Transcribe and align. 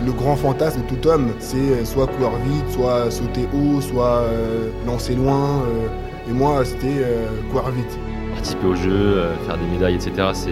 Le, 0.00 0.06
le 0.06 0.12
grand 0.12 0.36
fantasme 0.36 0.82
de 0.82 0.94
tout 0.94 1.06
homme, 1.08 1.32
c'est 1.38 1.84
soit 1.84 2.06
courir 2.06 2.30
vite, 2.46 2.70
soit 2.70 3.10
sauter 3.10 3.46
haut, 3.54 3.80
soit 3.80 4.22
euh, 4.22 4.70
lancer 4.86 5.14
loin. 5.14 5.62
euh, 5.66 5.88
et 6.28 6.32
moi, 6.32 6.64
c'était 6.64 6.86
euh, 7.02 7.26
courir 7.50 7.70
vite. 7.70 7.98
Participer 8.34 8.66
au 8.66 8.74
jeu, 8.74 8.90
euh, 8.92 9.34
faire 9.46 9.58
des 9.58 9.66
médailles, 9.66 9.94
etc. 9.94 10.12
c'est- 10.32 10.50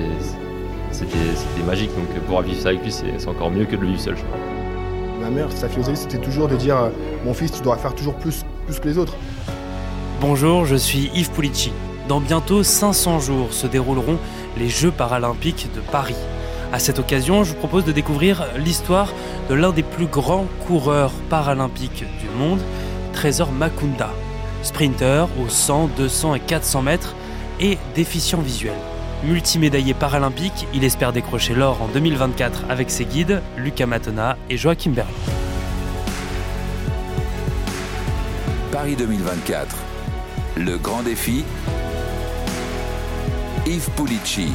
C'était 0.93 1.63
magique. 1.67 1.91
Donc 1.97 2.09
euh, 2.17 2.21
pouvoir 2.21 2.43
vivre 2.43 2.61
ça 2.61 2.71
avec 2.71 2.83
lui, 2.83 2.91
c'est 2.93 3.07
c'est 3.19 3.29
encore 3.29 3.51
mieux 3.51 3.65
que 3.65 3.77
de 3.77 3.81
le 3.83 3.87
vivre 3.89 4.01
seul, 4.01 4.17
je 4.17 4.23
crois. 4.25 4.39
Ma 5.23 5.31
mère, 5.31 5.47
sa 5.53 5.69
philosophie, 5.69 5.97
c'était 5.97 6.19
toujours 6.19 6.49
de 6.49 6.57
dire 6.57 6.77
euh, 6.77 6.89
Mon 7.25 7.33
fils, 7.35 7.53
tu 7.53 7.63
dois 7.63 7.77
faire 7.77 7.95
toujours 7.95 8.15
plus, 8.15 8.45
plus 8.67 8.81
que 8.81 8.89
les 8.89 8.99
autres. 8.99 9.15
Bonjour, 10.21 10.65
je 10.67 10.75
suis 10.77 11.11
Yves 11.15 11.31
Pulici. 11.31 11.73
Dans 12.09 12.21
bientôt 12.21 12.63
500 12.65 13.21
jours 13.21 13.53
se 13.53 13.67
dérouleront 13.69 14.19
les 14.59 14.69
Jeux 14.69 14.91
paralympiques 14.91 15.69
de 15.77 15.81
Paris. 15.81 16.17
À 16.73 16.79
cette 16.79 17.01
occasion, 17.01 17.43
je 17.43 17.51
vous 17.51 17.59
propose 17.59 17.85
de 17.85 17.91
découvrir 17.91 18.47
l'histoire 18.57 19.13
de 19.49 19.55
l'un 19.55 19.73
des 19.73 19.83
plus 19.83 20.07
grands 20.07 20.47
coureurs 20.69 21.11
paralympiques 21.29 22.05
du 22.21 22.29
monde, 22.39 22.61
Trésor 23.13 23.51
Makunda. 23.51 24.11
Sprinter 24.63 25.27
aux 25.43 25.49
100, 25.49 25.91
200 25.97 26.37
et 26.37 26.41
400 26.41 26.83
mètres 26.83 27.17
et 27.59 27.77
déficient 27.97 28.41
visuel. 28.41 28.75
Multimédaillé 29.25 29.95
paralympique, 29.95 30.67
il 30.73 30.85
espère 30.85 31.13
décrocher 31.13 31.55
l'or 31.55 31.83
en 31.83 31.89
2024 31.89 32.67
avec 32.71 32.91
ses 32.91 33.05
guides 33.05 33.43
Lucas 33.57 33.87
Matona 33.87 34.37
et 34.49 34.57
Joachim 34.57 34.93
Berlin. 34.93 35.11
Paris 38.71 38.95
2024. 38.97 39.77
Le 40.57 40.79
grand 40.79 41.03
défi. 41.03 41.45
Yves 43.67 43.91
Pulici. 43.97 44.53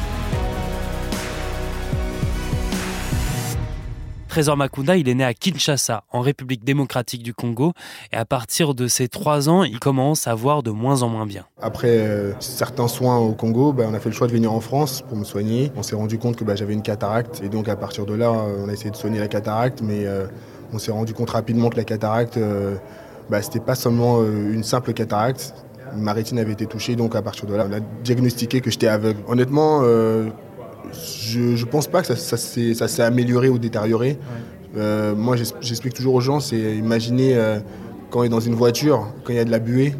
Trésor 4.35 4.57
Makunda, 4.57 4.97
il 4.97 5.07
est 5.07 5.13
né 5.13 5.23
à 5.23 5.33
Kinshasa, 5.33 6.03
en 6.11 6.19
République 6.19 6.65
démocratique 6.65 7.23
du 7.23 7.33
Congo, 7.33 7.71
et 8.11 8.17
à 8.17 8.25
partir 8.25 8.75
de 8.75 8.89
ses 8.89 9.07
3 9.07 9.47
ans, 9.47 9.63
il 9.63 9.79
commence 9.79 10.27
à 10.27 10.35
voir 10.35 10.61
de 10.61 10.71
moins 10.71 11.03
en 11.03 11.07
moins 11.07 11.25
bien. 11.25 11.45
Après 11.61 11.99
euh, 11.99 12.33
certains 12.41 12.89
soins 12.89 13.17
au 13.17 13.31
Congo, 13.31 13.71
ben, 13.71 13.87
on 13.89 13.93
a 13.93 13.99
fait 14.01 14.09
le 14.09 14.13
choix 14.15 14.27
de 14.27 14.33
venir 14.33 14.51
en 14.51 14.59
France 14.59 15.03
pour 15.07 15.15
me 15.15 15.23
soigner. 15.23 15.71
On 15.77 15.83
s'est 15.83 15.95
rendu 15.95 16.17
compte 16.17 16.35
que 16.35 16.43
ben, 16.43 16.57
j'avais 16.57 16.73
une 16.73 16.81
cataracte. 16.81 17.41
Et 17.45 17.47
donc 17.47 17.69
à 17.69 17.77
partir 17.77 18.05
de 18.05 18.13
là, 18.13 18.29
euh, 18.29 18.65
on 18.65 18.67
a 18.67 18.73
essayé 18.73 18.91
de 18.91 18.97
soigner 18.97 19.19
la 19.19 19.29
cataracte. 19.29 19.81
Mais 19.81 20.05
euh, 20.05 20.27
on 20.73 20.79
s'est 20.79 20.91
rendu 20.91 21.13
compte 21.13 21.29
rapidement 21.29 21.69
que 21.69 21.77
la 21.77 21.85
cataracte, 21.85 22.35
euh, 22.35 22.75
ben, 23.29 23.41
c'était 23.41 23.61
pas 23.61 23.75
seulement 23.75 24.21
une 24.21 24.65
simple 24.65 24.91
cataracte. 24.91 25.53
Ma 25.95 26.11
rétine 26.11 26.39
avait 26.39 26.51
été 26.51 26.65
touchée. 26.65 26.97
Donc 26.97 27.15
à 27.15 27.21
partir 27.21 27.45
de 27.45 27.55
là, 27.55 27.65
on 27.69 27.73
a 27.73 27.79
diagnostiqué 28.03 28.59
que 28.59 28.69
j'étais 28.69 28.87
aveugle. 28.87 29.21
Honnêtement, 29.29 29.81
je 30.93 31.39
ne 31.39 31.69
pense 31.69 31.87
pas 31.87 32.01
que 32.01 32.07
ça, 32.15 32.37
ça 32.37 32.87
s'est 32.87 33.01
amélioré 33.03 33.49
ou 33.49 33.57
détérioré. 33.57 34.17
Euh, 34.77 35.15
moi, 35.15 35.35
j'explique 35.61 35.93
toujours 35.93 36.15
aux 36.15 36.21
gens, 36.21 36.39
c'est 36.39 36.57
imaginer 36.57 37.35
euh, 37.35 37.59
quand 38.09 38.19
on 38.19 38.23
est 38.23 38.29
dans 38.29 38.39
une 38.39 38.55
voiture, 38.55 39.07
quand 39.23 39.31
il 39.33 39.37
y 39.37 39.39
a 39.39 39.45
de 39.45 39.51
la 39.51 39.59
buée, 39.59 39.95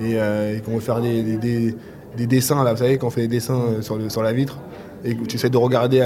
et, 0.00 0.14
euh, 0.18 0.56
et 0.56 0.60
qu'on 0.60 0.72
veut 0.74 0.80
faire 0.80 1.00
des, 1.00 1.22
des- 1.22 1.36
des- 1.38 1.74
des 2.16 2.26
dessins, 2.26 2.64
là, 2.64 2.72
vous 2.72 2.78
savez, 2.78 2.98
quand 2.98 3.06
on 3.08 3.10
fait 3.10 3.22
des 3.22 3.28
dessins 3.36 3.60
sur, 3.82 3.96
le- 3.96 4.08
sur 4.08 4.22
la 4.22 4.32
vitre, 4.32 4.58
et 5.04 5.14
que 5.14 5.24
tu 5.26 5.36
essaies 5.36 5.50
de 5.50 5.56
regarder 5.58 6.00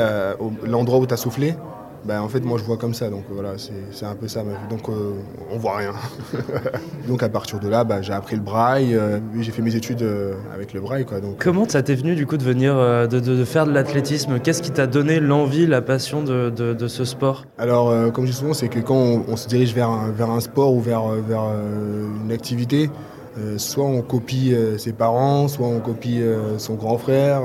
l'endroit 0.67 0.99
où 0.99 1.07
tu 1.07 1.15
as 1.15 1.17
soufflé, 1.17 1.55
ben, 2.05 2.21
en 2.21 2.29
fait, 2.29 2.41
moi, 2.41 2.59
je 2.59 2.65
vois 2.65 2.77
comme 2.77 2.95
ça. 2.95 3.11
Donc 3.11 3.25
voilà, 3.31 3.51
c'est 3.93 4.07
un 4.07 4.15
peu 4.15 4.29
ça 4.29 4.43
ma 4.43 4.53
vie. 4.53 4.69
Donc 4.71 4.89
euh, 4.89 5.13
on 5.51 5.59
voit 5.59 5.77
rien. 5.79 5.93
donc 7.09 7.23
à 7.23 7.29
partir 7.29 7.61
de 7.61 7.69
là, 7.69 7.85
ben, 7.85 8.03
j'ai 8.03 8.13
appris 8.13 8.37
le 8.37 8.43
braille, 8.43 8.95
euh, 8.95 9.19
j'ai 9.41 9.53
fait 9.53 9.63
mes 9.63 9.75
études 9.77 10.03
euh, 10.03 10.35
avec 10.55 10.73
le 10.73 10.81
braille. 10.81 11.05
Quoi, 11.05 11.21
donc, 11.21 11.37
Comment 11.43 11.69
ça 11.69 11.83
t'est 11.83 11.95
venu 11.95 12.15
du 12.15 12.27
coup 12.27 12.37
de 12.37 12.43
venir 12.45 12.75
euh, 12.77 13.07
de, 13.07 13.21
de- 13.21 13.45
faire 13.45 13.67
de 13.67 13.73
l'athlétisme? 13.73 14.39
Qu'est-ce 14.41 14.63
qui 14.63 14.71
t'a 14.71 14.87
donné 14.87 15.21
l'envie, 15.21 15.67
la 15.67 15.83
passion 15.83 16.23
de, 16.23 16.51
de- 16.51 16.75
de 16.75 16.89
ce 16.89 17.05
sport? 17.05 17.45
Alors, 17.59 17.91
euh, 17.91 18.11
comme 18.11 18.27
je 18.27 18.31
dis 18.31 18.37
souvent, 18.37 18.55
c'est 18.55 18.69
que 18.69 18.81
quand 18.81 18.95
on, 18.97 19.25
on 19.29 19.37
se 19.37 19.49
dirige 19.49 19.75
vers 19.75 19.89
un, 19.91 20.11
vers 20.11 20.31
un 20.31 20.41
sport 20.41 20.73
ou 20.75 20.81
vers, 20.81 21.05
euh, 21.11 21.21
vers 21.27 21.43
euh, 21.45 22.07
une 22.25 22.33
activité, 22.33 22.91
euh, 23.39 23.59
soit 23.59 23.85
on 23.85 24.03
copie 24.03 24.53
euh, 24.53 24.77
ses 24.77 24.93
parents, 24.93 25.47
soit 25.47 25.67
on 25.67 25.79
copie 25.79 26.21
euh, 26.21 26.59
son 26.59 26.75
grand 26.75 26.99
frère, 26.99 27.43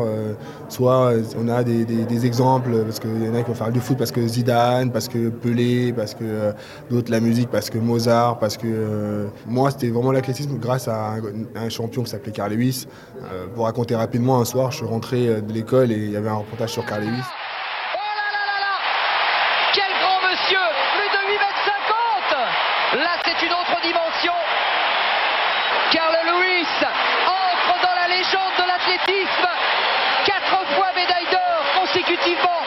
soit 0.68 1.14
on 1.40 1.48
a 1.48 1.64
des, 1.64 2.26
exemples, 2.26 2.84
parce 2.84 3.00
qu'il 3.00 3.24
y 3.24 3.30
en 3.30 3.36
a 3.36 3.44
qui 3.44 3.50
vont 3.50 3.56
faire 3.56 3.72
du 3.72 3.80
foot 3.80 3.98
parce 3.98 4.12
que 4.12 4.26
Zidane, 4.28 4.92
parce 4.92 5.08
que 5.08 5.30
Pelé, 5.30 5.94
parce 5.94 6.16
que 6.16 6.54
d'autres 6.90 7.12
la 7.12 7.20
musique, 7.20 7.50
parce 7.50 7.70
que 7.70 7.78
Mozart, 7.78 8.40
parce 8.40 8.58
que 8.58 9.28
moi 9.46 9.70
c'était 9.70 9.90
vraiment 9.90 10.12
l'athlétisme 10.12 10.58
grâce 10.58 10.88
à 10.88 11.16
un, 11.56 11.70
champion 11.70 12.04
qui 12.04 12.10
s'appelait 12.10 12.32
Carl 12.32 12.52
Lewis. 12.52 12.88
Pour 13.54 13.66
raconter 13.66 13.96
rapidement, 13.96 14.40
un 14.40 14.46
soir 14.46 14.72
je 14.72 14.78
suis 14.78 14.86
rentré 14.86 15.42
de 15.42 15.54
l'école 15.54 15.92
et 15.92 15.98
il 15.98 16.12
y 16.12 16.18
avait 16.18 16.30
un 16.30 16.36
reportage 16.36 16.72
sur 16.72 16.86
Carl 16.86 17.04
Lewis. 17.04 17.24
Oh 17.94 18.00
Quel 19.74 19.92
grand 20.02 20.20
monsieur 20.30 20.66
Plus 20.96 21.10
de 21.14 21.22
8 21.32 21.38
mètres 21.38 21.64
50 22.94 23.04
Là, 23.04 23.12
c'est 23.26 23.46
une 23.46 23.52
autre 23.52 23.82
dimension. 23.84 24.34
Carl 25.92 26.16
Lewis 26.26 26.68
entre 27.28 27.76
dans 27.82 27.96
la 27.96 28.08
légende 28.08 28.56
de 28.58 28.66
l'athlétisme. 28.66 29.48
Quatre 30.26 30.66
fois 30.76 30.88
médaille 30.96 31.30
d'or 31.32 31.82
consécutivement. 31.82 32.62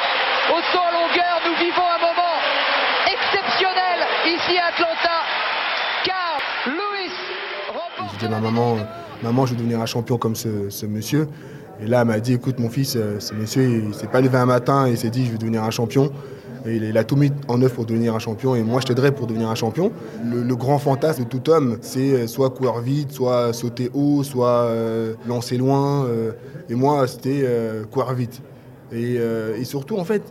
Au 0.55 0.61
saut 0.73 0.85
à 0.87 0.93
longueur, 0.93 1.41
nous 1.47 1.57
vivons 1.57 1.83
un 1.83 1.99
moment 1.99 2.39
exceptionnel 3.07 4.07
ici 4.27 4.59
à 4.59 4.67
Atlanta. 4.69 5.19
Carl 6.05 6.43
Lewis 6.67 7.15
remporte 7.69 8.13
J'ai 8.13 8.27
dit 8.27 8.35
à 8.35 8.39
ma 8.39 8.41
maman, 8.41 8.77
euh, 8.77 8.83
maman, 9.23 9.47
je 9.47 9.53
veux 9.53 9.59
devenir 9.59 9.81
un 9.81 9.87
champion 9.87 10.17
comme 10.17 10.37
ce, 10.37 10.71
ce 10.71 10.87
monsieur. 10.87 11.29
Et 11.81 11.87
là, 11.87 12.01
elle 12.03 12.07
m'a 12.07 12.21
dit, 12.21 12.35
écoute, 12.35 12.59
mon 12.59 12.71
fils, 12.71 12.97
euh, 12.97 13.21
ce 13.21 13.35
monsieur, 13.35 13.63
il 13.65 13.95
s'est 13.95 14.09
pas 14.09 14.21
levé 14.21 14.37
un 14.39 14.47
matin 14.47 14.87
et 14.87 14.91
il 14.91 14.99
s'est 14.99 15.11
dit, 15.11 15.27
je 15.27 15.33
veux 15.33 15.39
devenir 15.39 15.63
un 15.65 15.71
champion. 15.71 16.11
Il, 16.67 16.97
a 16.97 17.05
tout 17.05 17.17
mis 17.17 17.31
en 17.49 17.61
œuvre 17.63 17.75
pour 17.75 17.87
devenir 17.87 18.15
un 18.15 18.19
champion. 18.19 18.55
Et 18.55 18.63
moi, 18.63 18.81
je 18.81 18.87
t'aiderai 18.87 19.13
pour 19.13 19.27
devenir 19.27 19.49
un 19.49 19.55
champion. 19.55 19.93
Le, 20.25 20.57
grand 20.57 20.79
fantasme 20.79 21.25
de 21.25 21.29
tout 21.29 21.51
homme, 21.51 21.79
c'est 21.81 22.13
euh, 22.13 22.27
soit 22.27 22.51
courir 22.51 22.81
vite, 22.81 23.13
soit 23.13 23.53
sauter 23.53 23.91
haut, 23.95 24.23
soit 24.23 24.65
euh, 24.65 25.15
lancer 25.27 25.57
loin. 25.57 26.05
euh. 26.07 26.33
et 26.69 26.75
moi, 26.75 27.07
c'était 27.07 27.45
courir 27.91 28.13
vite. 28.15 28.43
Et, 28.93 29.19
surtout, 29.65 29.99
en 29.99 30.05
fait, 30.05 30.23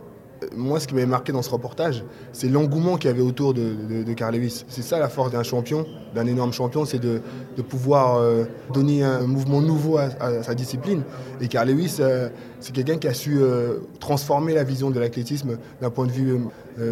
moi, 0.56 0.80
ce 0.80 0.86
qui 0.86 0.94
m'avait 0.94 1.06
marqué 1.06 1.32
dans 1.32 1.42
ce 1.42 1.50
reportage, 1.50 2.04
c'est 2.32 2.48
l'engouement 2.48 2.96
qu'il 2.96 3.10
y 3.10 3.12
avait 3.12 3.22
autour 3.22 3.54
de, 3.54 4.12
Carl 4.14 4.34
Lewis. 4.34 4.64
C'est 4.68 4.82
ça 4.82 4.98
la 4.98 5.08
force 5.08 5.30
d'un 5.30 5.42
champion, 5.42 5.86
d'un 6.14 6.26
énorme 6.26 6.52
champion, 6.52 6.84
c'est 6.84 6.98
de, 6.98 7.20
pouvoir 7.68 8.16
euh, 8.16 8.44
donner 8.72 9.02
un 9.02 9.26
mouvement 9.26 9.60
nouveau 9.60 9.98
à, 9.98 10.42
sa 10.42 10.54
discipline. 10.54 11.02
Et 11.40 11.48
Carl 11.48 11.68
Lewis, 11.68 11.96
euh, 12.00 12.28
c'est 12.60 12.72
quelqu'un 12.72 12.98
qui 12.98 13.08
a 13.08 13.14
su 13.14 13.38
euh, 13.38 13.78
transformer 14.00 14.54
la 14.54 14.64
vision 14.64 14.90
de 14.90 15.00
l'athlétisme 15.00 15.58
d'un 15.80 15.90
point 15.90 16.06
de 16.06 16.12
vue 16.12 16.38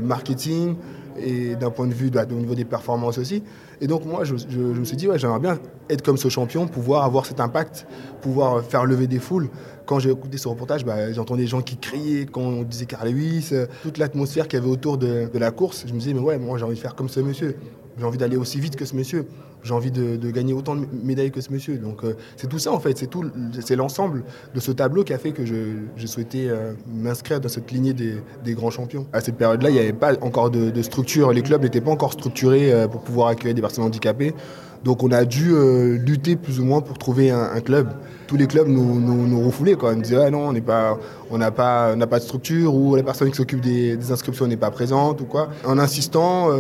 marketing 0.03 0.77
et 1.19 1.57
d'un 1.57 1.71
point 1.71 1.87
de 1.87 1.95
vue 1.95 2.11
de- 2.11 2.19
au 2.19 2.39
niveau 2.39 2.55
des 2.55 2.65
performances 2.65 3.19
aussi. 3.19 3.43
Et 3.81 3.87
donc 3.87 4.05
moi, 4.05 4.25
je 4.25 4.33
me 4.35 4.85
suis 4.85 4.97
dit, 4.97 5.09
ouais, 5.09 5.19
j'aimerais 5.19 5.39
bien 5.41 5.59
être 5.91 6.03
comme 6.03 6.17
ce 6.17 6.29
champion, 6.29 6.67
pouvoir 6.67 7.05
avoir 7.05 7.27
cet 7.27 7.41
impact, 7.41 7.87
pouvoir 8.23 8.63
faire 8.65 8.85
lever 8.87 9.07
des 9.07 9.19
foules. 9.19 9.49
Quand 9.85 9.99
j'ai 10.01 10.11
écouté 10.11 10.37
ce 10.39 10.49
reportage, 10.49 10.85
bah, 10.85 11.13
j'entendais 11.13 11.43
des 11.43 11.49
gens 11.49 11.61
qui 11.63 11.77
criaient 11.77 12.27
quand 12.27 12.41
on 12.41 12.63
disait 12.63 12.87
Carl 12.87 13.09
Lewis, 13.09 13.51
euh, 13.53 13.67
toute 13.83 13.99
l'atmosphère 13.99 14.49
qu'il 14.49 14.59
y 14.59 14.63
avait 14.63 14.71
autour 14.71 14.99
de, 14.99 15.29
de 15.33 15.39
la 15.39 15.51
course. 15.53 15.85
Je 15.87 15.93
me 15.93 15.99
disais, 15.99 16.13
mais 16.15 16.21
ouais, 16.21 16.39
moi 16.39 16.59
j'ai 16.59 16.65
envie 16.65 16.75
de 16.75 16.81
faire 16.81 16.95
comme 16.97 17.09
ce 17.09 17.21
monsieur. 17.21 17.57
J'ai 17.99 18.05
envie 18.05 18.19
d'aller 18.19 18.37
aussi 18.37 18.61
vite 18.61 18.77
que 18.77 18.85
ce 18.85 18.95
monsieur. 18.95 19.27
J'ai 19.63 19.73
envie 19.73 19.91
de, 19.91 20.31
gagner 20.31 20.53
autant 20.53 20.77
de 20.77 20.87
médailles 21.03 21.31
que 21.31 21.41
ce 21.41 21.51
monsieur. 21.51 21.79
Donc 21.79 22.05
euh, 22.05 22.15
c'est 22.37 22.47
tout 22.49 22.59
ça 22.59 22.73
en 22.73 22.79
fait, 22.79 23.09
c'est 23.61 23.77
l'ensemble 23.77 24.23
de 24.55 24.61
ce 24.61 24.71
tableau 24.71 25.03
qui 25.03 25.13
a 25.13 25.19
fait 25.19 25.33
que 25.33 25.45
je 25.45 26.07
souhaitais 26.07 26.47
euh, 26.47 26.75
m'inscrire 26.87 27.41
dans 27.41 27.49
cette 27.49 27.71
lignée 27.73 27.95
des, 27.95 28.23
des 28.45 28.55
grands 28.55 28.71
champions. 28.71 29.07
À 29.13 29.21
cette 29.21 29.37
période-là, 29.37 29.71
il 29.71 29.73
n'y 29.73 29.81
avait 29.81 29.93
pas 29.93 30.13
encore 30.21 30.51
de, 30.51 30.83
structure, 30.83 31.33
les 31.33 31.43
clubs 31.43 31.63
n'étaient 31.63 31.81
pas 31.81 31.91
encore 31.91 32.13
structurés 32.13 32.73
euh, 32.73 32.87
pour 32.87 33.01
pouvoir 33.01 33.29
accueillir 33.29 33.55
des 33.55 33.61
personnes 33.61 33.85
handicapées. 33.85 34.35
Donc 34.85 35.03
on 35.03 35.11
a 35.11 35.25
dû 35.25 35.53
lutter 35.99 36.37
plus 36.37 36.61
ou 36.61 36.65
moins 36.65 36.81
pour 36.81 36.97
trouver 36.97 37.31
un, 37.31 37.61
club. 37.61 37.89
Tous 38.29 38.37
les 38.37 38.47
clubs 38.47 38.69
nous, 38.69 39.01
nous, 39.01 39.27
nous 39.27 39.45
refoulaient. 39.45 39.73
Ils 39.73 39.97
nous 39.97 40.03
disaient 40.03 40.23
ah 40.27 40.31
non, 40.31 40.47
on 40.47 40.53
n'est 40.53 40.61
pas, 40.61 40.97
n'a 41.33 41.51
pas, 41.51 41.97
pas 41.97 42.19
de 42.19 42.25
structure 42.25 42.73
ou 42.73 42.95
la 42.95 43.03
personne 43.03 43.29
qui 43.31 43.37
s'occupe 43.37 43.63
des, 43.63 43.97
des 43.97 44.13
inscriptions 44.13 44.47
n'est 44.47 44.57
pas 44.57 44.71
présente 44.71 45.23
ou 45.23 45.25
quoi. 45.25 45.49
En 45.65 45.79
insistant, 45.79 46.51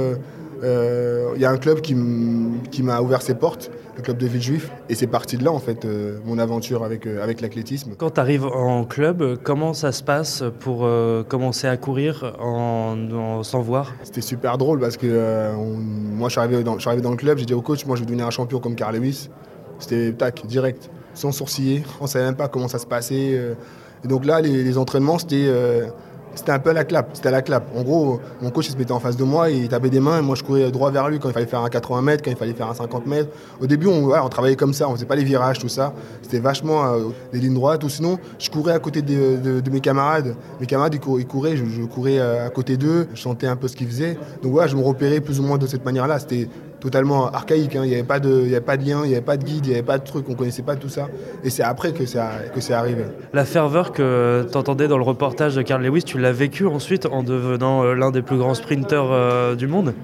il 0.62 1.40
y 1.40 1.44
a 1.44 1.50
un 1.50 1.56
club 1.58 1.80
qui 1.80 1.94
m'a 1.94 3.00
ouvert 3.00 3.22
ses 3.22 3.34
portes, 3.34 3.70
le 3.96 4.02
club 4.02 4.18
de 4.18 4.26
Villejuif. 4.26 4.70
Et 4.88 4.94
c'est 4.94 5.06
parti 5.06 5.36
de 5.36 5.44
là 5.44 5.52
en 5.52 5.58
fait 5.58 5.84
euh, 5.84 6.18
mon 6.24 6.38
aventure 6.38 6.84
avec, 6.84 7.06
euh, 7.06 7.22
avec 7.22 7.40
l'athlétisme. 7.40 7.92
Quand 7.96 8.10
tu 8.10 8.20
arrives 8.20 8.44
en 8.46 8.84
club, 8.84 9.38
comment 9.42 9.72
ça 9.74 9.92
se 9.92 10.02
passe 10.02 10.42
pour 10.60 10.84
euh, 10.84 11.22
commencer 11.22 11.66
à 11.66 11.76
courir 11.76 12.34
en, 12.40 12.96
en- 13.12 13.42
sans 13.42 13.60
voir? 13.60 13.94
C'était 14.02 14.20
super 14.20 14.58
drôle 14.58 14.80
parce 14.80 14.96
que 14.96 15.06
euh, 15.08 15.54
on- 15.54 15.76
moi 15.78 16.28
je 16.28 16.32
suis, 16.32 16.40
arrivé 16.40 16.62
dans, 16.62 16.74
je 16.74 16.80
suis 16.80 16.88
arrivé 16.88 17.02
dans 17.02 17.10
le 17.10 17.16
club, 17.16 17.38
j'ai 17.38 17.46
dit 17.46 17.54
au 17.54 17.62
coach, 17.62 17.84
moi 17.86 17.96
je 17.96 18.00
veux 18.00 18.06
devenir 18.06 18.26
un 18.26 18.30
champion 18.30 18.58
comme 18.58 18.74
Carl 18.74 18.94
Lewis. 18.96 19.28
C'était 19.78 20.12
tac, 20.12 20.46
direct, 20.46 20.88
sans 21.14 21.32
sourciller. 21.32 21.82
On 22.00 22.06
savait 22.06 22.24
même 22.24 22.36
pas 22.36 22.48
comment 22.48 22.68
ça 22.68 22.78
se 22.78 22.86
passait. 22.86 23.32
euh. 23.34 23.54
Et 24.04 24.08
donc 24.08 24.24
là, 24.24 24.40
les, 24.40 24.62
les 24.62 24.78
entraînements, 24.78 25.18
c'était 25.18 25.46
euh, 25.48 25.86
c'était 26.36 26.52
un 26.52 26.58
peu 26.58 26.70
à 26.70 26.72
la 26.72 26.84
clap. 26.84 27.10
C'était 27.14 27.30
la 27.30 27.42
clap. 27.42 27.64
En 27.76 27.82
gros, 27.82 28.20
mon 28.40 28.50
coach 28.50 28.68
se 28.68 28.76
mettait 28.76 28.92
en 28.92 29.00
face 29.00 29.16
de 29.16 29.24
moi, 29.24 29.50
il 29.50 29.68
tapait 29.68 29.90
des 29.90 30.00
mains, 30.00 30.18
et 30.18 30.22
moi 30.22 30.36
je 30.36 30.42
courais 30.42 30.70
droit 30.70 30.90
vers 30.90 31.08
lui 31.08 31.18
quand 31.18 31.28
il 31.28 31.32
fallait 31.32 31.46
faire 31.46 31.60
un 31.60 31.68
80 31.68 32.02
mètres, 32.02 32.22
quand 32.22 32.30
il 32.30 32.36
fallait 32.36 32.52
faire 32.52 32.68
un 32.68 32.74
50 32.74 33.06
mètres. 33.06 33.30
Au 33.60 33.66
début, 33.66 33.86
on, 33.86 34.28
travaillait 34.28 34.56
comme 34.56 34.72
ça, 34.72 34.88
on 34.88 34.94
faisait 34.94 35.06
pas 35.06 35.16
les 35.16 35.24
virages, 35.24 35.58
tout 35.58 35.68
ça. 35.68 35.92
C'était 36.22 36.38
vachement 36.38 36.84
euh, 36.84 36.98
des 37.32 37.38
lignes 37.38 37.54
droites. 37.54 37.82
Ou 37.84 37.88
sinon, 37.88 38.18
je 38.38 38.50
courais 38.50 38.72
à 38.72 38.78
côté 38.78 39.02
de, 39.02 39.70
mes 39.70 39.80
camarades. 39.80 40.36
Mes 40.60 40.66
camarades, 40.66 40.94
ils, 40.94 41.00
cour- 41.00 41.18
ils 41.18 41.26
couraient, 41.26 41.56
je, 41.56 41.64
courais 41.84 42.18
euh, 42.18 42.46
à 42.46 42.50
côté 42.50 42.76
d'eux, 42.76 43.08
je 43.14 43.20
sentais 43.20 43.46
un 43.46 43.56
peu 43.56 43.68
ce 43.68 43.76
qu'ils 43.76 43.88
faisaient. 43.88 44.18
Donc 44.42 44.52
voilà, 44.52 44.68
je 44.68 44.76
me 44.76 44.82
repérais 44.82 45.20
plus 45.20 45.40
ou 45.40 45.42
moins 45.42 45.58
de 45.58 45.66
cette 45.66 45.84
manière-là. 45.84 46.18
C'était 46.18 46.48
totalement 46.80 47.28
archaïque. 47.30 47.74
hein. 47.76 47.82
Il 47.84 47.88
n'y 47.88 47.94
avait, 47.94 48.02
pas 48.04 48.20
de- 48.20 48.42
y 48.46 48.54
avait 48.54 48.60
pas 48.60 48.76
de 48.76 48.84
lien, 48.84 49.00
il 49.04 49.08
n'y 49.08 49.14
avait 49.14 49.24
pas 49.24 49.36
de 49.36 49.44
guide, 49.44 49.66
il 49.66 49.68
n'y 49.70 49.74
avait 49.74 49.82
pas 49.82 49.98
de 49.98 50.04
truc, 50.04 50.26
on 50.28 50.34
connaissait 50.34 50.62
pas 50.62 50.76
tout 50.76 50.88
ça. 50.88 51.08
Et 51.44 51.50
c'est 51.50 51.62
après 51.62 51.92
que 51.92 52.06
ça, 52.06 52.30
que 52.54 52.60
c'est 52.60 52.74
arrivé. 52.74 53.04
La 53.32 53.44
ferveur 53.44 53.92
que 53.92 54.46
tu 54.50 54.56
entendais 54.58 54.88
dans 54.88 54.98
le 54.98 55.04
reportage 55.04 55.54
de 55.56 55.62
Carl 55.62 55.82
Lewis, 55.82 56.02
tu 56.04 56.18
l'as 56.18 56.32
vécu 56.32 56.66
ensuite 56.66 57.06
en 57.06 57.22
devenant 57.22 57.82
euh, 57.84 57.94
l'un 57.94 58.10
des 58.10 58.22
plus 58.22 58.38
grands 58.38 58.54
sprinteurs 58.54 59.08
euh, 59.10 59.54
du 59.54 59.66
monde? 59.66 59.94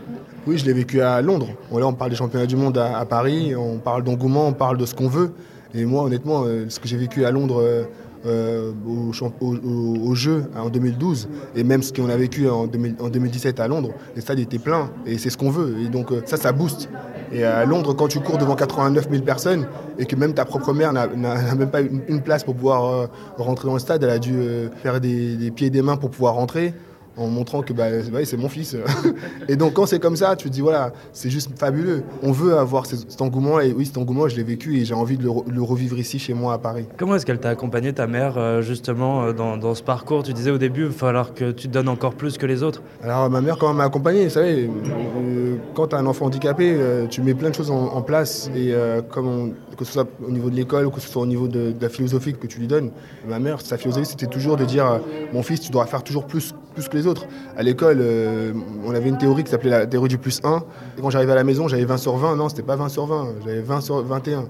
Oui, 0.46 0.58
je 0.58 0.64
l'ai 0.64 0.72
vécu 0.72 1.00
à 1.02 1.22
Londres. 1.22 1.48
Bon, 1.70 1.78
là, 1.78 1.86
on 1.86 1.92
parle 1.92 2.10
des 2.10 2.16
championnats 2.16 2.46
du 2.46 2.56
monde 2.56 2.76
à, 2.76 2.98
à 2.98 3.04
Paris, 3.04 3.54
on 3.54 3.78
parle 3.78 4.02
d'engouement, 4.02 4.48
on 4.48 4.52
parle 4.52 4.76
de 4.76 4.86
ce 4.86 4.94
qu'on 4.94 5.08
veut. 5.08 5.30
Et 5.74 5.84
moi, 5.84 6.02
honnêtement, 6.02 6.42
euh, 6.44 6.64
ce 6.68 6.80
que 6.80 6.88
j'ai 6.88 6.96
vécu 6.96 7.24
à 7.24 7.30
Londres 7.30 7.60
euh, 7.62 7.84
euh, 8.26 8.72
au, 8.86 10.14
jeu 10.14 10.44
en 10.56 10.70
2012, 10.70 11.28
et 11.56 11.64
même 11.64 11.82
ce 11.82 11.92
qu'on 11.92 12.08
a 12.08 12.16
vécu 12.16 12.48
en, 12.48 12.66
2000 12.66 12.96
en 13.00 13.08
2017 13.08 13.60
à 13.60 13.68
Londres, 13.68 13.90
les 14.14 14.22
stades 14.22 14.38
étaient 14.38 14.58
pleins, 14.58 14.90
et 15.06 15.18
c'est 15.18 15.30
ce 15.30 15.36
qu'on 15.36 15.50
veut. 15.50 15.76
Et 15.84 15.88
donc, 15.88 16.12
euh, 16.12 16.22
ça, 16.24 16.36
ça 16.36 16.52
booste. 16.52 16.88
Et 17.32 17.44
à 17.44 17.64
Londres, 17.64 17.94
quand 17.94 18.08
tu 18.08 18.20
cours 18.20 18.38
devant 18.38 18.54
89 18.54 19.08
000 19.10 19.22
personnes, 19.22 19.66
et 19.98 20.06
que 20.06 20.16
même 20.16 20.34
ta 20.34 20.44
propre 20.44 20.72
mère 20.72 20.92
n'a 20.92 21.08
même 21.08 21.70
pas 21.70 21.80
une, 21.80 22.22
place 22.22 22.44
pour 22.44 22.54
pouvoir 22.54 22.84
euh, 22.84 23.06
rentrer 23.38 23.66
dans 23.66 23.74
le 23.74 23.80
stade, 23.80 24.02
elle 24.02 24.10
a 24.10 24.18
dû 24.18 24.34
faire 24.82 25.00
des 25.00 25.50
pieds 25.54 25.66
et 25.68 25.70
des 25.70 25.82
mains 25.82 25.96
pour 25.96 26.10
pouvoir 26.10 26.34
rentrer 26.34 26.74
en 27.16 27.26
montrant 27.26 27.62
que 27.62 27.72
bah, 27.72 27.84
ouais, 28.12 28.24
c'est 28.24 28.36
mon 28.36 28.48
fils. 28.48 28.76
et 29.48 29.56
donc 29.56 29.74
quand 29.74 29.86
c'est 29.86 29.98
comme 29.98 30.16
ça, 30.16 30.34
tu 30.36 30.48
te 30.48 30.54
dis 30.54 30.60
voilà, 30.60 30.92
c'est 31.12 31.30
juste 31.30 31.50
fabuleux. 31.58 32.02
On 32.22 32.32
veut 32.32 32.56
avoir 32.56 32.86
ce- 32.86 32.96
cet 32.96 33.20
engouement 33.20 33.60
et 33.60 33.72
oui, 33.72 33.86
cet 33.86 33.98
engouement, 33.98 34.28
je 34.28 34.36
l'ai 34.36 34.42
vécu 34.42 34.78
et 34.78 34.84
j'ai 34.84 34.94
envie 34.94 35.16
de 35.18 35.24
le, 35.24 35.30
re- 35.30 35.48
le 35.50 35.62
revivre 35.62 35.98
ici 35.98 36.18
chez 36.18 36.34
moi 36.34 36.54
à 36.54 36.58
Paris. 36.58 36.86
Comment 36.96 37.16
est-ce 37.16 37.26
qu'elle 37.26 37.38
t'a 37.40 37.50
accompagné, 37.50 37.92
ta 37.92 38.06
mère, 38.06 38.38
euh, 38.38 38.62
justement, 38.62 39.24
euh, 39.24 39.32
dans, 39.32 39.56
dans 39.56 39.74
ce 39.74 39.82
parcours? 39.82 40.22
Tu 40.22 40.32
disais 40.32 40.50
au 40.50 40.58
début, 40.58 40.82
il 40.82 40.86
va 40.88 40.92
falloir 40.92 41.34
que 41.34 41.50
tu 41.50 41.68
te 41.68 41.72
donnes 41.72 41.88
encore 41.88 42.14
plus 42.14 42.38
que 42.38 42.46
les 42.46 42.62
autres. 42.62 42.82
Alors 43.02 43.28
ma 43.28 43.40
mère 43.40 43.58
quand 43.58 43.70
elle 43.70 43.76
m'a 43.76 43.84
accompagné, 43.84 44.24
vous 44.24 44.30
savez, 44.30 44.68
euh, 44.68 45.56
quand 45.74 45.88
tu 45.88 45.96
as 45.96 45.98
un 45.98 46.06
enfant 46.06 46.26
handicapé, 46.26 46.74
euh, 46.76 47.06
tu 47.06 47.20
mets 47.22 47.34
plein 47.34 47.50
de 47.50 47.54
choses 47.54 47.70
en, 47.70 47.88
en 47.94 48.02
place 48.02 48.50
et 48.54 48.72
euh, 48.72 49.02
comme 49.02 49.26
on- 49.28 49.52
que 49.82 49.88
ce 49.88 49.92
soit 49.94 50.08
au 50.26 50.30
niveau 50.30 50.50
de 50.50 50.54
l'école 50.54 50.90
que 50.90 51.00
ce 51.00 51.08
soit 51.08 51.22
au 51.22 51.26
niveau 51.26 51.48
de, 51.48 51.74
la 51.80 51.88
philosophie 51.88 52.32
que 52.34 52.46
tu 52.46 52.60
lui 52.60 52.66
donnes, 52.66 52.90
ma 53.28 53.38
mère, 53.38 53.60
sa 53.60 53.76
philosophie 53.76 54.06
c'était 54.06 54.26
toujours 54.26 54.56
de 54.56 54.64
dire 54.64 54.86
euh, 54.86 54.98
mon 55.32 55.42
fils, 55.42 55.60
tu 55.60 55.70
dois 55.70 55.86
faire 55.86 56.02
toujours 56.02 56.26
plus, 56.26 56.54
plus 56.74 56.88
que 56.88 56.96
les 56.96 57.06
autres. 57.06 57.26
À 57.56 57.62
l'école, 57.62 57.98
euh, 58.00 58.52
on 58.84 58.94
avait 58.94 59.08
une 59.08 59.18
théorie 59.18 59.44
qui 59.44 59.50
s'appelait 59.50 59.70
la 59.70 59.86
théorie 59.86 60.08
du 60.08 60.18
plus 60.18 60.40
1. 60.44 60.62
Et 60.98 61.00
quand 61.00 61.10
j'arrivais 61.10 61.32
à 61.32 61.36
la 61.36 61.44
maison, 61.44 61.68
j'avais 61.68 61.84
20 61.84 61.96
sur 61.96 62.16
20. 62.16 62.36
Non, 62.36 62.48
c'était 62.48 62.62
pas 62.62 62.76
20 62.76 62.88
sur 62.88 63.06
20, 63.06 63.28
j'avais 63.44 63.60
20 63.60 63.80
sur 63.80 64.02
21. 64.02 64.44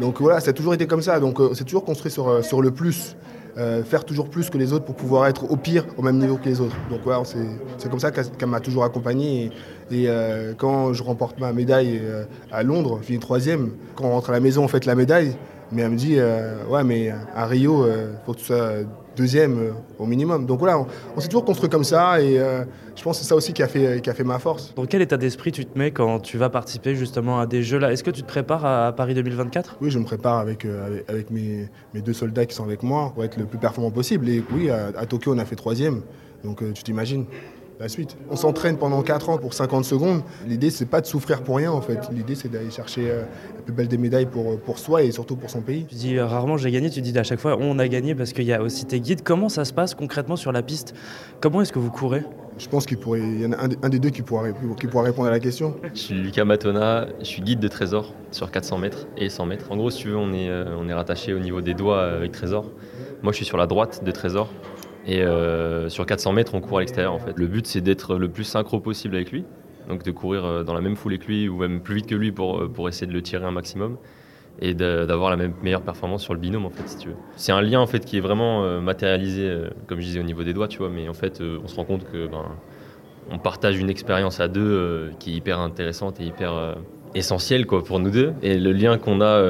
Donc 0.00 0.20
voilà, 0.20 0.40
ça 0.40 0.50
a 0.50 0.52
toujours 0.52 0.74
été 0.74 0.86
comme 0.86 1.02
ça. 1.02 1.20
Donc 1.20 1.40
euh, 1.40 1.50
c'est 1.54 1.64
toujours 1.64 1.84
construit 1.84 2.10
sur 2.10 2.62
le 2.62 2.70
plus. 2.70 3.16
Euh, 3.58 3.82
faire 3.82 4.04
toujours 4.04 4.28
plus 4.28 4.48
que 4.48 4.58
les 4.58 4.72
autres 4.72 4.84
pour 4.84 4.94
pouvoir 4.94 5.26
être 5.26 5.50
au 5.50 5.56
pire 5.56 5.84
au 5.96 6.02
même 6.02 6.18
niveau 6.18 6.36
que 6.36 6.44
les 6.44 6.60
autres. 6.60 6.76
Donc 6.88 7.00
voilà, 7.02 7.24
c'est 7.24 7.38
c'est 7.78 7.90
comme 7.90 8.00
ça 8.00 8.10
qu'elle 8.10 8.48
m'a 8.48 8.60
toujours 8.60 8.84
accompagné. 8.84 9.50
Et, 9.90 10.04
euh, 10.06 10.54
quand 10.56 10.92
je 10.92 11.02
remporte 11.02 11.40
ma 11.40 11.52
médaille 11.52 12.00
euh, 12.02 12.24
à 12.52 12.62
Londres, 12.62 12.98
je 13.00 13.06
finis 13.06 13.18
troisième, 13.18 13.72
quand 13.96 14.04
on 14.04 14.12
rentre 14.12 14.30
à 14.30 14.32
la 14.32 14.40
maison, 14.40 14.64
on 14.64 14.68
fête 14.68 14.86
la 14.86 14.94
médaille. 14.94 15.36
Mais 15.72 15.82
elle 15.82 15.90
me 15.90 15.96
dit, 15.96 16.18
ouais, 16.68 16.82
mais 16.82 17.12
à 17.32 17.46
Rio, 17.46 17.86
il 17.86 17.92
faut 18.26 18.32
que 18.32 18.38
tu 18.38 18.46
sois 18.46 18.72
deuxième 19.16 19.58
euh, 19.58 19.70
au 19.98 20.06
minimum. 20.06 20.46
Donc 20.46 20.58
voilà, 20.58 20.78
on, 20.78 20.86
on 21.16 21.20
s'est 21.20 21.28
toujours 21.28 21.44
construit 21.44 21.68
comme 21.68 21.84
ça. 21.84 22.20
Et 22.20 22.38
euh, 22.38 22.64
je 22.96 23.02
pense 23.02 23.18
que 23.18 23.22
c'est 23.24 23.28
ça 23.28 23.36
aussi 23.36 23.52
qui 23.52 23.62
a 23.62 23.68
fait, 23.68 24.00
qui 24.02 24.10
a 24.10 24.14
fait 24.14 24.24
ma 24.24 24.38
force. 24.38 24.74
Dans 24.74 24.86
quel 24.86 25.02
état 25.02 25.16
d'esprit 25.16 25.52
tu 25.52 25.64
te 25.64 25.78
mets 25.78 25.90
quand 25.90 26.20
tu 26.20 26.36
vas 26.38 26.50
participer 26.50 26.94
justement 26.94 27.40
à 27.40 27.46
des 27.46 27.62
jeux-là? 27.62 27.92
Est-ce 27.92 28.04
que 28.04 28.10
tu 28.10 28.22
te 28.22 28.28
prépares 28.28 28.64
à, 28.64 28.88
à 28.88 28.92
Paris 28.92 29.14
2024 29.14 29.76
Oui, 29.80 29.90
je 29.90 29.98
me 29.98 30.04
prépare 30.04 30.38
avec, 30.38 30.64
euh, 30.64 30.86
avec, 30.86 31.10
avec 31.10 31.30
mes, 31.30 31.68
mes 31.94 32.02
deux 32.02 32.12
soldats 32.12 32.46
qui 32.46 32.54
sont 32.54 32.64
avec 32.64 32.82
moi 32.82 33.10
pour 33.14 33.24
être 33.24 33.36
le 33.36 33.46
plus 33.46 33.58
performant 33.58 33.90
possible. 33.90 34.28
Et 34.28 34.42
oui, 34.52 34.70
à, 34.70 34.88
à 34.96 35.06
Tokyo, 35.06 35.32
on 35.34 35.38
a 35.38 35.44
fait 35.44 35.56
troisième. 35.56 36.02
Donc 36.44 36.62
euh, 36.62 36.72
tu 36.72 36.82
t'imagines 36.82 37.26
la 37.80 37.88
suite. 37.88 38.16
On 38.30 38.36
s'entraîne 38.36 38.76
pendant 38.76 39.02
4 39.02 39.30
ans 39.30 39.38
pour 39.38 39.54
50 39.54 39.84
secondes. 39.84 40.22
L'idée, 40.46 40.70
c'est 40.70 40.86
pas 40.86 41.00
de 41.00 41.06
souffrir 41.06 41.42
pour 41.42 41.56
rien 41.56 41.72
en 41.72 41.80
fait. 41.80 41.98
L'idée, 42.12 42.34
c'est 42.34 42.48
d'aller 42.50 42.70
chercher 42.70 43.10
euh, 43.10 43.22
la 43.56 43.62
plus 43.62 43.72
belle 43.72 43.88
des 43.88 43.98
médailles 43.98 44.26
pour, 44.26 44.58
pour 44.60 44.78
soi 44.78 45.02
et 45.02 45.10
surtout 45.12 45.34
pour 45.36 45.48
son 45.50 45.62
pays. 45.62 45.86
Tu 45.88 45.94
dis 45.94 46.16
euh, 46.18 46.26
rarement 46.26 46.56
j'ai 46.58 46.70
gagné, 46.70 46.90
tu 46.90 47.00
dis 47.00 47.16
à 47.18 47.22
chaque 47.22 47.40
fois 47.40 47.56
on 47.58 47.78
a 47.78 47.88
gagné 47.88 48.14
parce 48.14 48.32
qu'il 48.32 48.44
y 48.44 48.52
a 48.52 48.62
aussi 48.62 48.84
tes 48.84 49.00
guides. 49.00 49.22
Comment 49.22 49.48
ça 49.48 49.64
se 49.64 49.72
passe 49.72 49.94
concrètement 49.94 50.36
sur 50.36 50.52
la 50.52 50.62
piste? 50.62 50.94
Comment 51.40 51.62
est-ce 51.62 51.72
que 51.72 51.78
vous 51.78 51.90
courez? 51.90 52.22
Je 52.58 52.68
pense 52.68 52.84
qu'il 52.84 52.98
pourrait, 52.98 53.20
il 53.20 53.40
y 53.40 53.46
en 53.46 53.52
a 53.52 53.56
un, 53.62 53.68
des- 53.68 53.78
un 53.82 53.88
des 53.88 53.98
deux 53.98 54.10
qui 54.10 54.20
pourra, 54.20 54.42
ré- 54.42 54.52
qui 54.78 54.86
pourra 54.86 55.04
répondre 55.04 55.28
à 55.28 55.30
la 55.30 55.40
question. 55.40 55.76
Je 55.94 55.98
suis 55.98 56.14
Lucas 56.14 56.44
Matona, 56.44 57.06
je 57.20 57.24
suis 57.24 57.40
guide 57.40 57.58
de 57.60 57.68
Trésor 57.68 58.12
sur 58.32 58.50
400 58.50 58.76
mètres 58.76 59.06
et 59.16 59.30
100 59.30 59.46
mètres. 59.46 59.72
En 59.72 59.78
gros, 59.78 59.88
si 59.88 60.02
tu 60.02 60.08
veux, 60.08 60.16
on 60.18 60.30
est, 60.34 60.50
euh, 60.50 60.76
on 60.78 60.86
est 60.86 60.92
rattaché 60.92 61.32
au 61.32 61.38
niveau 61.38 61.62
des 61.62 61.72
doigts 61.72 61.96
euh, 61.96 62.16
avec 62.18 62.32
Trésor. 62.32 62.66
Moi, 63.22 63.32
je 63.32 63.36
suis 63.36 63.46
sur 63.46 63.56
la 63.56 63.66
droite 63.66 64.04
de 64.04 64.10
Trésor. 64.10 64.50
Et 65.06 65.22
euh, 65.22 65.88
sur 65.88 66.06
400 66.06 66.32
mètres, 66.32 66.54
on 66.54 66.60
court 66.60 66.78
à 66.78 66.80
l'extérieur 66.80 67.12
en 67.12 67.18
fait. 67.18 67.36
Le 67.36 67.46
but, 67.46 67.66
c'est 67.66 67.80
d'être 67.80 68.16
le 68.16 68.28
plus 68.28 68.44
synchro 68.44 68.80
possible 68.80 69.16
avec 69.16 69.32
lui. 69.32 69.44
Donc 69.88 70.04
de 70.04 70.10
courir 70.10 70.44
euh, 70.44 70.62
dans 70.62 70.74
la 70.74 70.80
même 70.80 70.96
foulée 70.96 71.18
que 71.18 71.26
lui 71.26 71.48
ou 71.48 71.58
même 71.58 71.80
plus 71.80 71.96
vite 71.96 72.06
que 72.06 72.14
lui 72.14 72.32
pour, 72.32 72.60
euh, 72.60 72.68
pour 72.68 72.88
essayer 72.88 73.06
de 73.06 73.12
le 73.12 73.22
tirer 73.22 73.44
un 73.44 73.50
maximum 73.50 73.96
et 74.62 74.74
d'avoir 74.74 75.30
la 75.30 75.36
même 75.36 75.54
meilleure 75.62 75.80
performance 75.80 76.22
sur 76.22 76.34
le 76.34 76.40
binôme 76.40 76.66
en 76.66 76.70
fait 76.70 76.86
si 76.86 76.98
tu 76.98 77.08
veux. 77.08 77.14
C'est 77.36 77.52
un 77.52 77.62
lien 77.62 77.80
en 77.80 77.86
fait 77.86 78.04
qui 78.04 78.18
est 78.18 78.20
vraiment 78.20 78.80
matérialisé 78.80 79.68
comme 79.86 80.00
je 80.00 80.04
disais 80.04 80.20
au 80.20 80.24
niveau 80.24 80.42
des 80.42 80.52
doigts 80.52 80.68
tu 80.68 80.78
vois 80.78 80.90
mais 80.90 81.08
en 81.08 81.14
fait 81.14 81.40
on 81.40 81.66
se 81.66 81.76
rend 81.76 81.84
compte 81.84 82.04
que 82.10 82.26
ben, 82.26 82.44
on 83.30 83.38
partage 83.38 83.78
une 83.78 83.88
expérience 83.88 84.38
à 84.38 84.48
deux 84.48 85.12
qui 85.18 85.32
est 85.32 85.36
hyper 85.36 85.60
intéressante 85.60 86.20
et 86.20 86.24
hyper 86.24 86.76
essentielle 87.14 87.64
quoi, 87.64 87.82
pour 87.82 88.00
nous 88.00 88.10
deux. 88.10 88.34
Et 88.42 88.58
le 88.58 88.72
lien 88.72 88.98
qu'on 88.98 89.22
a 89.22 89.42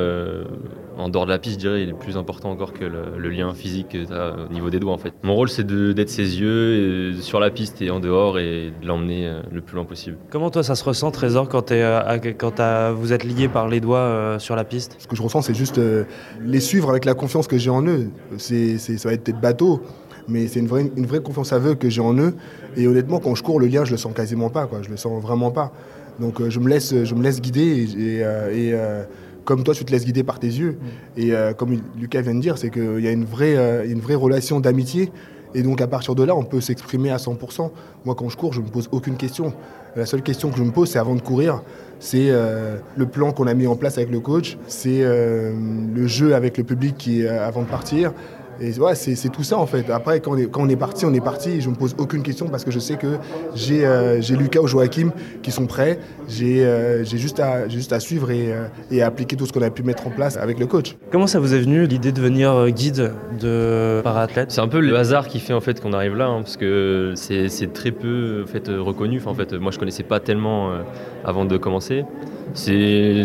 en 1.01 1.09
dehors 1.09 1.25
de 1.27 1.31
la 1.31 1.39
piste, 1.39 1.55
je 1.57 1.61
dirais, 1.69 1.83
il 1.83 1.89
est 1.89 1.93
plus 1.99 2.17
important 2.17 2.51
encore 2.51 2.73
que 2.73 2.85
le, 2.85 3.19
le 3.19 3.29
lien 3.31 3.53
physique 3.55 3.89
que 3.89 4.05
tu 4.07 4.13
as 4.13 4.35
au 4.49 4.53
niveau 4.53 4.71
des 4.71 4.79
doigts 4.79 4.93
en 4.93 4.99
fait. 4.99 5.13
Mon 5.23 5.35
rôle 5.35 5.49
c'est 5.49 5.65
de- 5.67 5.93
d'être 5.93 6.11
ses 6.11 6.41
yeux 6.41 7.13
et 7.17 7.21
sur 7.21 7.41
la 7.41 7.51
piste 7.51 7.81
et 7.83 7.91
en 7.91 8.01
dehors 8.01 8.39
et 8.39 8.73
de 8.81 8.87
l'emmener 8.87 9.27
euh, 9.27 9.41
le 9.53 9.61
plus 9.61 9.75
loin 9.77 9.85
possible. 9.85 10.17
Comment 10.31 10.51
toi 10.51 10.63
ça 10.63 10.75
se 10.75 10.85
ressent 10.85 11.11
Trésor 11.11 11.49
quand, 11.49 11.63
t'es, 11.63 11.83
euh, 11.83 12.01
à- 12.01 12.19
quand 12.19 12.61
vous 12.95 13.13
êtes 13.13 13.25
liés 13.25 13.49
par 13.49 13.69
les 13.69 13.81
doigts 13.81 13.99
euh, 13.99 14.39
sur 14.39 14.57
la 14.57 14.65
piste? 14.65 14.97
Ce 14.99 15.07
que 15.07 15.17
je 15.17 15.23
ressens, 15.23 15.43
c'est 15.43 15.55
juste 15.55 15.79
euh, 15.79 16.05
les 16.45 16.61
suivre 16.61 16.91
avec 16.91 17.05
la 17.05 17.15
confiance 17.15 17.47
que 17.47 17.59
j'ai 17.59 17.71
en 17.71 17.85
eux. 17.87 18.09
C'est, 18.39 18.79
c'est- 18.79 18.99
ça 18.99 19.09
va 19.09 19.15
être 19.15 19.25
peut-être 19.25 19.41
bateau, 19.41 19.81
mais 20.29 20.47
c'est 20.49 20.61
une 20.61 20.67
vraie, 20.69 20.91
une 20.97 21.07
vraie 21.07 21.23
confiance 21.23 21.53
aveugle 21.53 21.79
que 21.79 21.89
j'ai 21.89 22.01
en 22.03 22.17
eux. 22.19 22.35
Et 22.77 22.87
honnêtement, 22.87 23.19
quand 23.19 23.35
je 23.35 23.43
cours, 23.43 23.59
le 23.59 23.67
lien, 23.67 23.85
je 23.85 23.93
le 23.93 23.97
sens 23.97 24.13
quasiment 24.15 24.51
pas. 24.51 24.67
Quoi. 24.67 24.83
Je 24.83 24.91
le 24.91 24.97
sens 24.97 25.21
vraiment 25.23 25.51
pas. 25.51 25.73
Donc 26.21 26.41
euh, 26.41 26.51
je, 26.51 26.61
me 26.61 26.69
laisse, 26.69 26.95
je 27.05 27.15
me 27.15 27.23
laisse 27.23 27.41
guider. 27.41 27.61
Et, 27.97 28.17
et, 28.19 28.25
euh, 28.25 28.51
et, 28.53 28.71
euh, 28.75 29.03
comme 29.51 29.65
toi, 29.65 29.75
tu 29.75 29.85
te 29.85 29.91
laisses 29.91 30.05
guider 30.05 30.23
par 30.23 30.39
tes 30.39 30.47
yeux. 30.47 30.79
Et 31.17 31.35
euh, 31.35 31.53
comme 31.53 31.77
Lucas 31.99 32.21
vient 32.21 32.37
de 32.37 32.41
dire, 32.41 32.57
c'est 32.57 32.71
qu'il 32.71 33.01
y 33.01 33.09
a 33.09 33.11
une 33.11 33.25
vraie, 33.25 33.57
euh, 33.57 33.85
une 33.85 33.99
vraie 33.99 34.15
relation 34.15 34.61
d'amitié. 34.61 35.11
Et 35.57 35.65
donc 35.65 35.81
à 35.81 35.89
partir 35.89 36.15
de 36.15 36.23
là, 36.23 36.37
on 36.37 36.45
peut 36.45 36.61
s'exprimer 36.61 37.11
à 37.11 37.17
100%. 37.17 37.73
Moi, 38.05 38.15
quand 38.15 38.29
je 38.29 38.37
cours, 38.37 38.53
je 38.53 38.61
ne 38.61 38.67
me 38.67 38.71
pose 38.71 38.89
aucune 38.93 39.17
question. 39.17 39.53
La 39.97 40.07
seule 40.07 40.23
question 40.23 40.51
que 40.51 40.57
je 40.57 40.63
me 40.63 40.71
pose, 40.71 40.89
c'est 40.89 41.01
avant 41.01 41.17
de 41.17 41.21
courir, 41.21 41.65
c'est 41.99 42.29
euh, 42.31 42.77
le 42.97 43.07
plan 43.07 43.33
qu'on 43.33 43.49
a 43.49 43.55
mis 43.55 43.67
en 43.67 43.75
place 43.75 43.99
avec 43.99 44.13
le 44.13 44.21
coach, 44.21 44.57
c'est 44.69 45.03
euh, 45.03 45.53
le 45.93 46.07
jeu 46.07 46.37
avec 46.37 46.57
le 46.57 46.63
public 46.63 46.97
qui 46.97 47.23
est 47.23 47.29
avant 47.29 47.63
de 47.63 47.69
partir. 47.69 48.13
Et 48.61 48.79
ouais, 48.79 48.95
c'est 48.95 49.29
tout 49.31 49.43
ça 49.43 49.57
en 49.59 49.67
fait. 49.67 49.89
Après, 49.91 50.21
quand 50.21 50.33
on, 50.33 50.37
est, 50.37 50.47
quand 50.51 50.61
on 50.63 50.69
est 50.69 50.77
parti, 50.77 51.07
on 51.07 51.15
est 51.15 51.21
parti. 51.25 51.61
Je 51.61 51.71
me 51.71 51.75
pose 51.75 51.95
aucune 51.99 52.23
question 52.23 52.47
parce 52.49 52.65
que 52.65 52.71
je 52.71 52.79
sais 52.79 52.97
que 52.97 53.17
j'ai 53.55 53.87
euh, 53.87 54.21
Lucas 54.31 54.61
ou 54.61 54.67
Joachim 54.67 55.11
qui 55.43 55.51
sont 55.51 55.67
prêts. 55.67 55.99
J'ai 56.29 56.65
euh, 56.67 57.03
juste, 57.05 57.41
à- 57.41 57.69
j'ai 57.69 57.79
juste 57.79 57.93
à 57.93 58.01
suivre 58.01 58.31
et, 58.31 58.53
euh, 58.53 58.67
et 58.91 59.03
à 59.03 59.07
appliquer 59.07 59.37
tout 59.37 59.47
ce 59.47 59.53
qu'on 59.53 59.63
a 59.63 59.71
pu 59.71 59.83
mettre 59.83 60.07
en 60.07 60.11
place 60.11 60.37
avec 60.37 60.59
le 60.59 60.67
coach. 60.67 60.97
Comment 61.11 61.27
ça 61.27 61.41
vous 61.41 61.55
est 61.55 61.59
venu 61.61 61.87
l'idée 61.87 62.11
de 62.13 62.17
devenir 62.17 62.69
guide 62.71 63.13
de 63.41 64.01
para-athlètes 64.05 64.51
C'est 64.53 64.61
un 64.61 64.69
peu 64.69 64.81
le 64.81 64.95
hasard 64.97 65.27
qui 65.29 65.41
fait 65.41 65.55
en 65.55 65.61
fait 65.61 65.81
qu'on 65.81 65.93
arrive 65.95 66.17
là, 66.17 66.27
hein, 66.27 66.43
parce 66.43 66.57
que 66.59 67.15
c'est 67.17 67.73
très 67.73 67.93
peu 67.93 68.43
en 68.45 68.47
fait, 68.47 68.69
reconnu. 68.69 69.19
Enfin, 69.19 69.31
en 69.31 69.35
fait, 69.35 69.55
moi, 69.55 69.71
je 69.73 69.79
connaissais 69.79 70.03
pas 70.03 70.21
tellement 70.21 70.71
euh, 70.71 70.83
avant 71.25 71.45
de 71.47 71.57
commencer. 71.57 72.05
C'est 72.53 72.75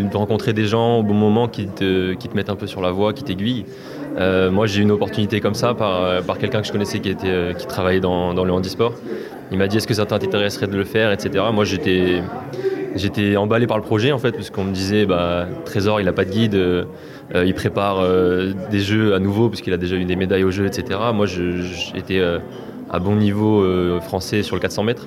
de 0.09 0.15
rencontrer 0.17 0.53
des 0.53 0.65
gens 0.65 0.99
au 0.99 1.03
bon 1.03 1.15
moment 1.15 1.47
qui 1.47 1.67
te, 1.67 2.13
qui 2.13 2.27
te 2.29 2.35
mettent 2.35 2.49
un 2.51 2.55
peu 2.55 2.67
sur 2.67 2.81
la 2.81 2.91
voie, 2.91 3.11
qui 3.11 3.23
t'aiguillent. 3.23 3.65
Euh, 4.17 4.49
moi, 4.49 4.65
j'ai 4.65 4.79
eu 4.79 4.83
une 4.83 4.91
opportunité 4.91 5.41
comme 5.41 5.55
ça 5.55 5.73
par, 5.73 6.03
euh, 6.03 6.21
par 6.21 6.37
quelqu'un 6.37 6.61
que 6.61 6.67
je 6.67 6.71
connaissais 6.71 6.99
qui, 6.99 7.09
était, 7.09 7.27
euh, 7.27 7.53
qui 7.53 7.67
travaillait 7.67 7.99
dans, 7.99 8.33
dans 8.33 8.45
le 8.45 8.53
handisport. 8.53 8.93
Il 9.51 9.57
m'a 9.57 9.67
dit 9.67 9.77
est-ce 9.77 9.87
que 9.87 9.93
ça 9.93 10.05
t'intéresserait 10.05 10.67
de 10.67 10.77
le 10.77 10.85
faire, 10.85 11.11
etc. 11.11 11.43
Moi, 11.53 11.65
j'étais 11.65 12.21
j'étais 12.95 13.35
emballé 13.35 13.67
par 13.67 13.77
le 13.77 13.83
projet 13.83 14.13
en 14.13 14.17
fait, 14.17 14.31
parce 14.31 14.49
qu'on 14.49 14.63
me 14.63 14.71
disait 14.71 15.05
bah, 15.05 15.47
Trésor, 15.65 15.99
il 15.99 16.07
a 16.07 16.13
pas 16.13 16.23
de 16.23 16.31
guide, 16.31 16.57
il 17.35 17.53
prépare 17.53 18.03
des 18.71 18.79
jeux 18.79 19.13
à 19.13 19.19
nouveau 19.19 19.49
parce 19.49 19.61
qu'il 19.61 19.73
a 19.73 19.77
déjà 19.77 19.97
eu 19.97 20.05
des 20.05 20.15
médailles 20.15 20.45
aux 20.45 20.51
jeux, 20.51 20.65
etc. 20.65 20.99
Moi, 21.13 21.25
j'étais 21.25 22.21
à 22.89 22.99
bon 22.99 23.17
niveau 23.17 23.63
français 23.99 24.43
sur 24.43 24.55
le 24.55 24.61
400 24.61 24.83
mètres. 24.83 25.05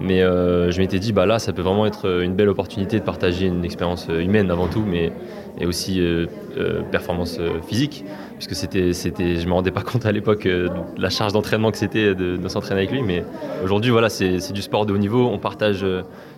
Mais 0.00 0.22
euh, 0.22 0.70
je 0.70 0.80
m'étais 0.80 0.98
dit, 0.98 1.12
bah 1.12 1.26
là, 1.26 1.38
ça 1.38 1.52
peut 1.52 1.62
vraiment 1.62 1.86
être 1.86 2.22
une 2.22 2.34
belle 2.34 2.48
opportunité 2.48 2.98
de 2.98 3.04
partager 3.04 3.46
une 3.46 3.64
expérience 3.64 4.08
humaine 4.08 4.50
avant 4.50 4.66
tout, 4.66 4.84
mais 4.86 5.12
et 5.60 5.66
aussi 5.66 6.00
euh, 6.00 6.26
euh, 6.56 6.82
performance 6.82 7.38
physique, 7.68 8.04
puisque 8.34 8.56
c'était, 8.56 8.92
c'était, 8.92 9.36
je 9.36 9.46
me 9.46 9.52
rendais 9.52 9.70
pas 9.70 9.82
compte 9.82 10.04
à 10.04 10.10
l'époque 10.10 10.48
de 10.48 10.68
la 10.98 11.10
charge 11.10 11.32
d'entraînement 11.32 11.70
que 11.70 11.78
c'était 11.78 12.14
de, 12.14 12.48
s'entraîner 12.48 12.80
avec 12.80 12.90
lui. 12.90 13.02
Mais 13.02 13.24
aujourd'hui, 13.62 13.90
voilà, 13.90 14.08
c'est, 14.08 14.52
du 14.52 14.62
sport 14.62 14.84
de 14.86 14.92
haut 14.92 14.98
niveau. 14.98 15.28
On 15.28 15.38
partage 15.38 15.86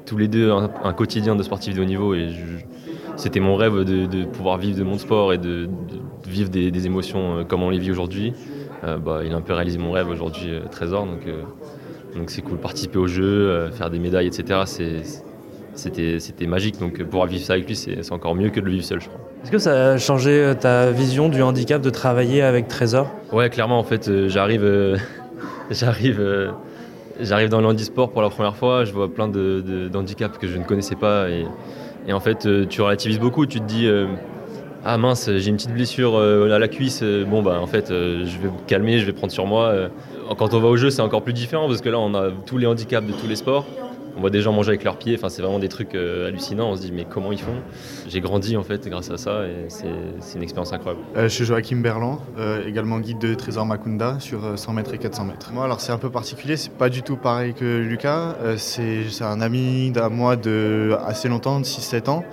tous 0.04 0.18
les 0.18 0.28
deux 0.28 0.50
un, 0.50 0.92
quotidien 0.92 1.34
de 1.34 1.42
sportif 1.42 1.74
de 1.74 1.80
haut 1.80 1.86
niveau, 1.86 2.14
et 2.14 2.28
c'était 3.16 3.40
mon 3.40 3.56
rêve 3.56 3.84
de, 3.84 4.24
pouvoir 4.24 4.58
vivre 4.58 4.78
de 4.78 4.84
mon 4.84 4.98
sport 4.98 5.32
et 5.32 5.38
de, 5.38 5.68
vivre 6.26 6.50
des, 6.50 6.86
émotions 6.86 7.44
comme 7.48 7.62
on 7.62 7.70
les 7.70 7.78
vit 7.78 7.90
aujourd'hui. 7.90 8.34
Euh, 8.84 8.98
bah, 8.98 9.20
il 9.24 9.32
a 9.32 9.36
un 9.36 9.40
peu 9.40 9.54
réalisé 9.54 9.78
mon 9.78 9.92
rêve 9.92 10.10
aujourd'hui, 10.10 10.50
Trésor, 10.70 11.06
donc 11.06 11.22
donc 12.16 12.30
c'est 12.30 12.42
cool, 12.42 12.58
participer 12.58 12.98
au 12.98 13.06
jeu, 13.06 13.24
euh, 13.24 13.70
faire 13.70 13.90
des 13.90 13.98
médailles, 13.98 14.26
etc. 14.26 14.60
C'était 15.74 16.46
magique, 16.46 16.78
donc 16.78 17.02
pouvoir 17.04 17.26
vivre 17.26 17.44
ça 17.44 17.54
avec 17.54 17.66
lui, 17.66 17.76
c'est 17.76 18.12
encore 18.12 18.34
mieux 18.34 18.50
que 18.50 18.60
de 18.60 18.64
le 18.64 18.72
vivre 18.72 18.84
seul, 18.84 19.00
je 19.00 19.08
crois. 19.08 19.20
Est-ce 19.42 19.50
que 19.52 19.58
ça 19.58 19.92
a 19.92 19.98
changé 19.98 20.30
euh, 20.30 20.54
ta 20.54 20.90
vision 20.90 21.28
du 21.28 21.42
handicap 21.42 21.80
de 21.82 21.90
travailler 21.90 22.42
avec 22.42 22.68
Trésor? 22.68 23.08
Ouais, 23.32 23.50
clairement, 23.50 23.78
en 23.78 23.84
fait, 23.84 24.08
euh, 24.08 24.28
j'arrive 24.28 24.64
j'arrive 25.70 26.52
j'arrive 27.20 27.48
dans 27.48 27.60
le 27.60 27.66
handisport 27.66 28.10
pour 28.10 28.22
la 28.22 28.28
première 28.28 28.56
fois, 28.56 28.84
je 28.84 28.92
vois 28.92 29.12
plein 29.12 29.28
de, 29.28 29.90
handicaps 29.94 30.38
que 30.38 30.46
je 30.46 30.56
ne 30.56 30.64
connaissais 30.64 30.96
pas. 30.96 31.28
Et, 31.30 31.46
et 32.08 32.12
en 32.12 32.20
fait, 32.20 32.48
tu 32.68 32.80
relativises 32.82 33.18
beaucoup, 33.18 33.46
tu 33.46 33.60
te 33.60 33.64
dis 33.64 33.88
ah 34.88 34.98
mince, 34.98 35.30
j'ai 35.36 35.48
une 35.50 35.56
petite 35.56 35.72
blessure 35.72 36.18
à 36.18 36.58
la 36.58 36.68
cuisse, 36.68 37.02
bon 37.02 37.42
bah 37.42 37.58
en 37.60 37.66
fait, 37.66 37.88
je 37.88 38.38
vais 38.38 38.48
me 38.48 38.66
calmer, 38.66 38.98
je 39.00 39.06
vais 39.06 39.12
prendre 39.12 39.32
sur 39.32 39.46
moi 39.46 39.90
quand 40.34 40.54
on 40.54 40.60
va 40.60 40.68
au 40.68 40.76
jeu, 40.76 40.90
c'est 40.90 41.02
encore 41.02 41.22
plus 41.22 41.32
différent 41.32 41.68
parce 41.68 41.80
que 41.80 41.88
là, 41.88 41.98
on 41.98 42.14
a 42.14 42.30
tous 42.44 42.58
les 42.58 42.66
handicaps 42.66 43.06
de 43.06 43.12
tous 43.12 43.28
les 43.28 43.36
sports. 43.36 43.64
On 44.16 44.20
voit 44.20 44.30
des 44.30 44.40
gens 44.40 44.52
manger 44.52 44.70
avec 44.70 44.82
leurs 44.82 44.96
pieds, 44.96 45.14
enfin, 45.14 45.28
c'est 45.28 45.42
vraiment 45.42 45.58
des 45.58 45.68
trucs 45.68 45.94
euh, 45.94 46.28
hallucinants. 46.28 46.70
On 46.70 46.76
se 46.76 46.80
dit, 46.80 46.90
mais 46.90 47.04
comment 47.04 47.32
ils 47.32 47.40
font? 47.40 47.56
J'ai 48.08 48.22
grandi 48.22 48.56
en 48.56 48.62
fait 48.62 48.88
grâce 48.88 49.10
à 49.10 49.18
ça 49.18 49.46
et 49.46 49.66
c'est 49.68 50.36
une 50.36 50.42
expérience 50.42 50.72
incroyable. 50.72 51.04
Euh, 51.16 51.24
je 51.24 51.28
suis 51.28 51.44
Joachim 51.44 51.82
Berland, 51.82 52.18
euh, 52.38 52.66
également 52.66 52.98
guide 52.98 53.18
de 53.18 53.34
Trésor 53.34 53.66
Makunda 53.66 54.16
sur 54.18 54.58
100 54.58 54.72
mètres 54.72 54.94
et 54.94 54.98
400 54.98 55.26
mètres. 55.26 55.50
Moi, 55.52 55.64
alors 55.64 55.82
c'est 55.82 55.92
un 55.92 55.98
peu 55.98 56.08
particulier, 56.08 56.56
c'est 56.56 56.72
pas 56.72 56.88
du 56.88 57.02
tout 57.02 57.16
pareil 57.16 57.52
que 57.52 57.78
Lucas. 57.78 58.36
c'est 58.56 59.04
un 59.20 59.42
ami 59.42 59.92
à 59.96 60.08
moi 60.08 60.36
de 60.36 60.96
assez 61.06 61.28
longtemps, 61.28 61.60
de 61.60 61.66
6-7 61.66 62.08
ans. 62.08 62.24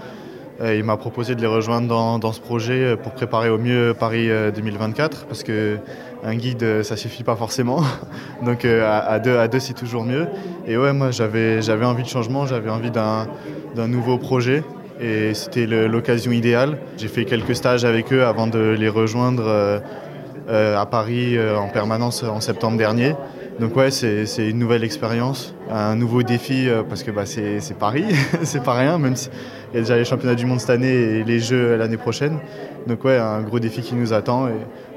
Il 0.62 0.83
m'a 0.83 0.98
proposé 0.98 1.36
de 1.36 1.41
les 1.41 1.48
rejoindre 1.48 1.88
dans, 1.88 2.19
dans, 2.19 2.31
ce 2.31 2.39
projet 2.39 2.95
pour 2.95 3.13
préparer 3.13 3.50
au 3.50 3.57
mieux 3.57 3.95
Paris 3.98 4.29
2024 4.53 5.25
parce 5.25 5.43
que 5.43 5.79
un 6.25 6.36
guide, 6.36 6.63
euh, 6.63 6.83
ça 6.83 6.95
suffit 6.95 7.24
pas 7.24 7.36
forcément. 7.36 7.81
Donc 8.45 8.65
euh, 8.65 8.88
à, 8.88 9.19
deux, 9.19 9.38
à 9.38 9.48
deux 9.48 9.60
c'est 9.60 9.74
toujours 9.74 10.03
mieux. 10.03 10.27
Et 10.67 10.77
ouais, 10.77 10.93
moi 10.93 11.12
j'avais, 11.12 11.60
envie 11.83 12.03
de 12.03 12.07
changement, 12.07 12.45
j'avais 12.45 12.69
envie 12.69 12.91
d'un, 12.91 13.27
d'un 13.75 13.88
nouveau 13.88 14.17
projet. 14.17 14.63
Et 15.01 15.33
c'était 15.33 15.65
l'occasion 15.65 16.31
idéale. 16.31 16.77
J'ai 16.98 17.07
fait 17.07 17.25
quelques 17.25 17.55
stages 17.55 17.83
avec 17.83 18.13
eux 18.13 18.25
avant 18.25 18.48
de 18.48 18.75
les 18.79 18.89
rejoindre 18.89 19.43
euh, 19.45 20.77
à 20.77 20.86
Paris 20.86 21.38
en 21.39 21.67
permanence 21.67 22.24
en 22.24 22.39
septembre 22.39 22.77
dernier. 22.77 23.15
Donc 23.60 23.75
ouais, 23.75 23.91
c'est 23.91 24.25
une 24.50 24.60
nouvelle 24.60 24.83
expérience, 24.83 25.53
un 25.69 25.95
nouveau 25.95 26.24
défi 26.24 26.67
parce 26.89 27.03
que 27.03 27.12
bah, 27.12 27.25
c'est 27.25 27.77
Paris, 27.77 28.05
c'est 28.43 28.63
pas 28.63 28.74
rien, 28.74 28.98
même 28.98 29.15
s'il 29.15 29.31
y 29.74 29.77
a 29.77 29.81
déjà 29.81 29.95
les 29.95 30.05
championnats 30.05 30.36
du 30.36 30.45
monde 30.45 30.60
cette 30.60 30.72
année 30.72 30.91
et 30.91 31.24
les 31.24 31.39
Jeux 31.39 31.75
l'année 31.75 31.98
prochaine. 31.98 32.39
Donc 32.88 33.03
ouais, 33.05 33.17
un 33.17 33.41
gros 33.41 33.60
défi 33.60 33.81
qui 33.81 33.95
nous 33.95 34.12
attend 34.12 34.48
et 34.48 34.53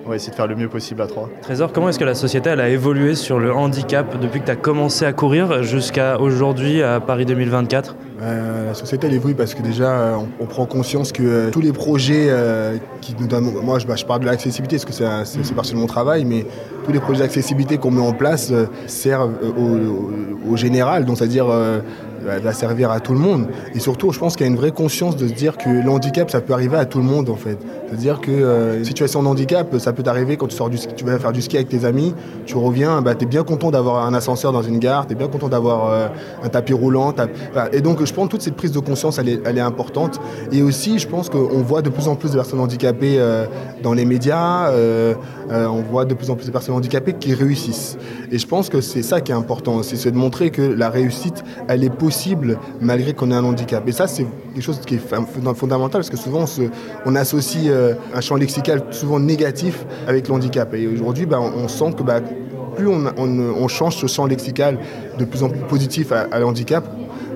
on 0.06 0.10
va 0.10 0.16
essayer 0.16 0.30
de 0.30 0.36
faire 0.36 0.46
le 0.46 0.56
mieux 0.56 0.68
possible 0.68 1.02
à 1.02 1.06
trois. 1.06 1.28
Trésor, 1.42 1.72
comment 1.72 1.88
est-ce 1.88 1.98
que 1.98 2.04
la 2.04 2.14
société 2.14 2.50
a 2.50 2.68
évolué 2.68 3.14
sur 3.14 3.38
le 3.38 3.52
handicap 3.52 4.18
depuis 4.20 4.40
que 4.40 4.46
tu 4.46 4.50
as 4.50 4.56
commencé 4.56 5.04
à 5.04 5.12
courir 5.12 5.62
jusqu'à 5.62 6.20
aujourd'hui 6.20 6.82
à 6.82 7.00
Paris 7.00 7.26
2024 7.26 7.96
euh, 8.20 8.68
La 8.68 8.74
société 8.74 9.06
elle 9.06 9.14
évolue 9.14 9.34
parce 9.34 9.54
que 9.54 9.62
déjà 9.62 9.90
euh, 9.90 10.16
on, 10.40 10.46
prend 10.46 10.66
conscience 10.66 11.12
que 11.12 11.22
euh, 11.22 11.50
tous 11.50 11.60
les 11.60 11.72
projets 11.72 12.30
qui 13.00 13.14
nous 13.18 13.26
donnent, 13.26 13.52
moi 13.62 13.78
je, 13.78 13.86
bah, 13.86 13.96
je 13.96 14.04
parle 14.04 14.20
de 14.20 14.26
l'accessibilité 14.26 14.76
parce 14.76 14.84
que 14.84 15.42
c'est 15.42 15.54
partie 15.54 15.72
de 15.72 15.78
mon 15.78 15.86
travail, 15.86 16.24
mais 16.24 16.46
tous 16.84 16.92
les 16.92 17.00
projets 17.00 17.20
d'accessibilité 17.20 17.78
qu'on 17.78 17.90
met 17.90 18.00
en 18.00 18.12
place 18.12 18.52
servent 18.86 19.34
au, 19.58 20.50
au, 20.50 20.56
général, 20.56 21.04
donc 21.04 21.18
c'est-à-dire 21.18 21.46
va 22.26 22.52
servir 22.52 22.90
à 22.90 23.00
tout 23.00 23.12
le 23.12 23.18
monde. 23.18 23.46
Et 23.74 23.80
surtout, 23.80 24.12
je 24.12 24.18
pense 24.18 24.36
qu'il 24.36 24.46
y 24.46 24.48
a 24.48 24.52
une 24.52 24.58
vraie 24.58 24.72
conscience 24.72 25.16
de 25.16 25.28
se 25.28 25.32
dire 25.32 25.56
que 25.56 25.68
le 25.68 25.90
handicap, 25.90 26.30
ça 26.30 26.40
peut 26.40 26.52
arriver 26.52 26.76
à 26.76 26.84
tout 26.84 26.98
le 26.98 27.04
monde 27.04 27.30
en 27.30 27.36
fait. 27.36 27.58
C'est-à-dire 27.86 28.20
que 28.20 28.30
euh, 28.30 28.84
situation 28.84 29.22
de 29.22 29.28
handicap, 29.28 29.76
ça 29.78 29.92
peut 29.92 30.02
t'arriver 30.02 30.36
quand 30.36 30.48
tu 30.48 30.56
sors 30.56 30.68
du 30.68 30.76
ski, 30.76 30.94
tu 30.94 31.04
vas 31.04 31.18
faire 31.18 31.32
du 31.32 31.40
ski 31.40 31.56
avec 31.56 31.68
tes 31.68 31.84
amis, 31.84 32.14
tu 32.44 32.56
reviens, 32.56 33.00
bah, 33.00 33.14
tu 33.14 33.24
es 33.24 33.28
bien 33.28 33.44
content 33.44 33.70
d'avoir 33.70 34.04
un 34.06 34.14
ascenseur 34.14 34.52
dans 34.52 34.62
une 34.62 34.78
gare, 34.78 35.06
tu 35.06 35.12
es 35.12 35.16
bien 35.16 35.28
content 35.28 35.48
d'avoir 35.48 35.90
euh, 35.90 36.08
un 36.42 36.48
tapis 36.48 36.72
roulant. 36.72 37.14
Et 37.72 37.80
donc, 37.80 38.04
je 38.04 38.12
pense 38.12 38.26
que 38.26 38.30
toute 38.32 38.42
cette 38.42 38.56
prise 38.56 38.72
de 38.72 38.80
conscience, 38.80 39.18
elle 39.18 39.28
est, 39.28 39.40
elle 39.44 39.58
est 39.58 39.62
importante. 39.62 40.20
Et 40.50 40.62
aussi, 40.62 40.98
je 40.98 41.06
pense 41.06 41.28
qu'on 41.30 41.62
voit 41.62 41.82
de 41.82 41.90
plus 41.90 42.08
en 42.08 42.16
plus 42.16 42.30
de 42.30 42.36
personnes 42.36 42.60
handicapées 42.60 43.16
euh, 43.18 43.46
dans 43.82 43.92
les 43.92 44.04
médias, 44.04 44.68
euh, 44.70 45.14
on 45.50 45.82
voit 45.82 46.04
de 46.04 46.14
plus 46.14 46.30
en 46.30 46.34
plus 46.34 46.46
de 46.46 46.50
personnes 46.50 46.74
handicapées 46.74 47.14
qui 47.14 47.34
réussissent. 47.34 47.96
Et 48.32 48.38
je 48.38 48.46
pense 48.46 48.68
que 48.68 48.80
c'est 48.80 49.02
ça 49.02 49.20
qui 49.20 49.30
est 49.30 49.34
important, 49.34 49.82
c'est 49.82 50.10
de 50.10 50.16
montrer 50.16 50.50
que 50.50 50.62
la 50.62 50.90
réussite, 50.90 51.44
elle 51.68 51.84
est 51.84 51.90
possible 51.90 52.15
malgré 52.80 53.14
qu'on 53.14 53.30
ait 53.30 53.34
un 53.34 53.44
handicap. 53.44 53.86
Et 53.88 53.92
ça, 53.92 54.06
c'est 54.06 54.26
quelque 54.54 54.62
chose 54.62 54.80
qui 54.86 54.96
est 54.96 55.00
fondamental 55.54 56.00
parce 56.00 56.10
que 56.10 56.16
souvent, 56.16 56.44
on, 57.04 57.14
associe 57.14 57.64
euh, 57.68 57.94
un 58.14 58.20
champ 58.20 58.36
lexical 58.36 58.82
souvent 58.90 59.20
négatif 59.20 59.84
avec 60.06 60.28
l'handicap. 60.28 60.74
Et 60.74 60.86
aujourd'hui, 60.86 61.26
bah, 61.26 61.40
on 61.40 61.68
sent 61.68 61.94
que 61.96 62.02
bah, 62.02 62.20
plus 62.76 62.88
on, 62.88 63.68
change 63.68 63.96
ce 63.96 64.06
champ 64.06 64.26
lexical 64.26 64.78
de 65.18 65.24
plus 65.24 65.42
en 65.42 65.48
plus 65.48 65.60
positif 65.60 66.12
à, 66.12 66.38
l'handicap, 66.38 66.84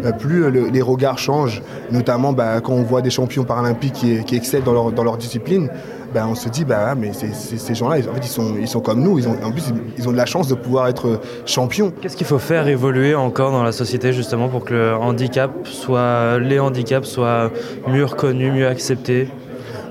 bah, 0.02 0.12
plus 0.12 0.50
les 0.50 0.82
regards 0.82 1.18
changent, 1.18 1.62
notamment 1.90 2.32
bah, 2.32 2.60
quand 2.60 2.75
on 2.75 2.82
voit 2.82 3.02
des 3.02 3.10
champions 3.10 3.44
paralympiques 3.44 3.94
qui, 3.94 4.25
qui 4.25 4.37
excellent 4.37 4.90
dans 4.90 5.04
leur 5.04 5.16
discipline. 5.16 5.70
Ben, 6.12 6.26
on 6.29 6.35
se 6.35 6.49
dit, 6.49 6.64
bah, 6.64 6.95
mais 6.97 7.12
ces 7.12 7.75
gens-là, 7.75 7.99
en 7.99 8.14
fait, 8.14 8.25
ils 8.25 8.29
sont, 8.29 8.55
ils 8.61 8.67
sont 8.67 8.81
comme 8.81 9.00
nous. 9.00 9.19
Ils 9.19 9.29
ont, 9.29 9.37
en 9.45 9.52
plus, 9.52 9.73
ils 9.97 10.09
ont 10.09 10.12
de 10.12 10.17
la 10.17 10.26
chance 10.26 10.49
de 10.49 10.55
pouvoir 10.55 10.88
être 10.88 11.21
champions. 11.47 11.93
Qu'est-ce 12.00 12.17
qu'il 12.17 12.26
faut 12.26 12.40
faire 12.40 12.67
évoluer 12.67 13.14
encore 13.14 13.52
dans 13.52 13.62
la 13.62 13.73
société, 13.73 14.12
justement, 14.12 14.49
pour 14.49 14.64
que 14.64 14.75
le 14.75 14.95
handicap 14.95 15.52
soit, 15.64 16.38
les 16.40 16.59
handicaps 16.59 17.07
soient 17.07 17.50
mieux 17.87 18.05
reconnus, 18.05 18.52
mieux 18.52 18.67
acceptés? 18.67 19.29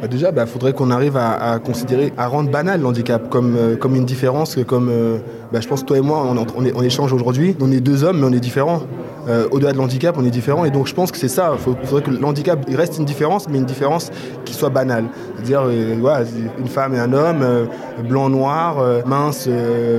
Bah, 0.02 0.08
déjà, 0.08 0.30
il 0.30 0.36
bah, 0.36 0.46
faudrait 0.46 0.74
qu'on 0.74 0.92
arrive 0.92 1.18
à, 1.18 1.60
considérer, 1.60 2.14
à 2.18 2.28
rendre 2.28 2.50
banal 2.50 2.82
l'handicap 2.82 3.30
comme, 3.30 3.56
euh, 3.58 3.76
comme 3.76 3.96
une 3.96 4.06
différence, 4.06 4.58
comme 4.66 4.90
euh, 4.90 5.18
bah, 5.52 5.60
je 5.62 5.68
pense 5.68 5.82
que 5.82 5.88
toi 5.88 5.98
et 5.98 6.02
moi, 6.02 6.26
on, 6.26 6.46
on, 6.76 6.84
échange 6.84 7.12
aujourd'hui. 7.12 7.56
On 7.60 7.72
est 7.72 7.82
deux 7.82 8.04
hommes, 8.04 8.20
mais 8.20 8.28
on 8.28 8.32
est 8.32 8.40
différents. 8.40 8.84
Euh, 9.28 9.48
au-delà 9.52 9.74
de 9.74 9.78
l'handicap, 9.78 10.16
on 10.18 10.26
est 10.26 10.30
différents. 10.30 10.66
Et 10.66 10.72
donc, 10.72 10.88
je 10.88 10.94
pense 10.94 11.12
que 11.12 11.18
c'est 11.18 11.28
ça. 11.28 11.54
Il 11.56 11.88
faudrait 11.88 12.04
que 12.04 12.12
l'handicap 12.12 12.60
reste 12.70 12.98
une 12.98 13.06
différence, 13.06 13.48
mais 13.50 13.58
une 13.58 13.66
différence 13.66 14.12
qui 14.46 14.54
soit 14.54 14.70
banale. 14.70 15.06
C'est-à-dire, 15.36 15.64
voilà, 16.00 16.26
une 16.58 16.68
femme 16.68 16.94
et 16.96 17.00
un 17.00 17.14
homme, 17.14 17.68
blanc, 18.08 18.30
noir, 18.30 18.78
mince, 19.06 19.50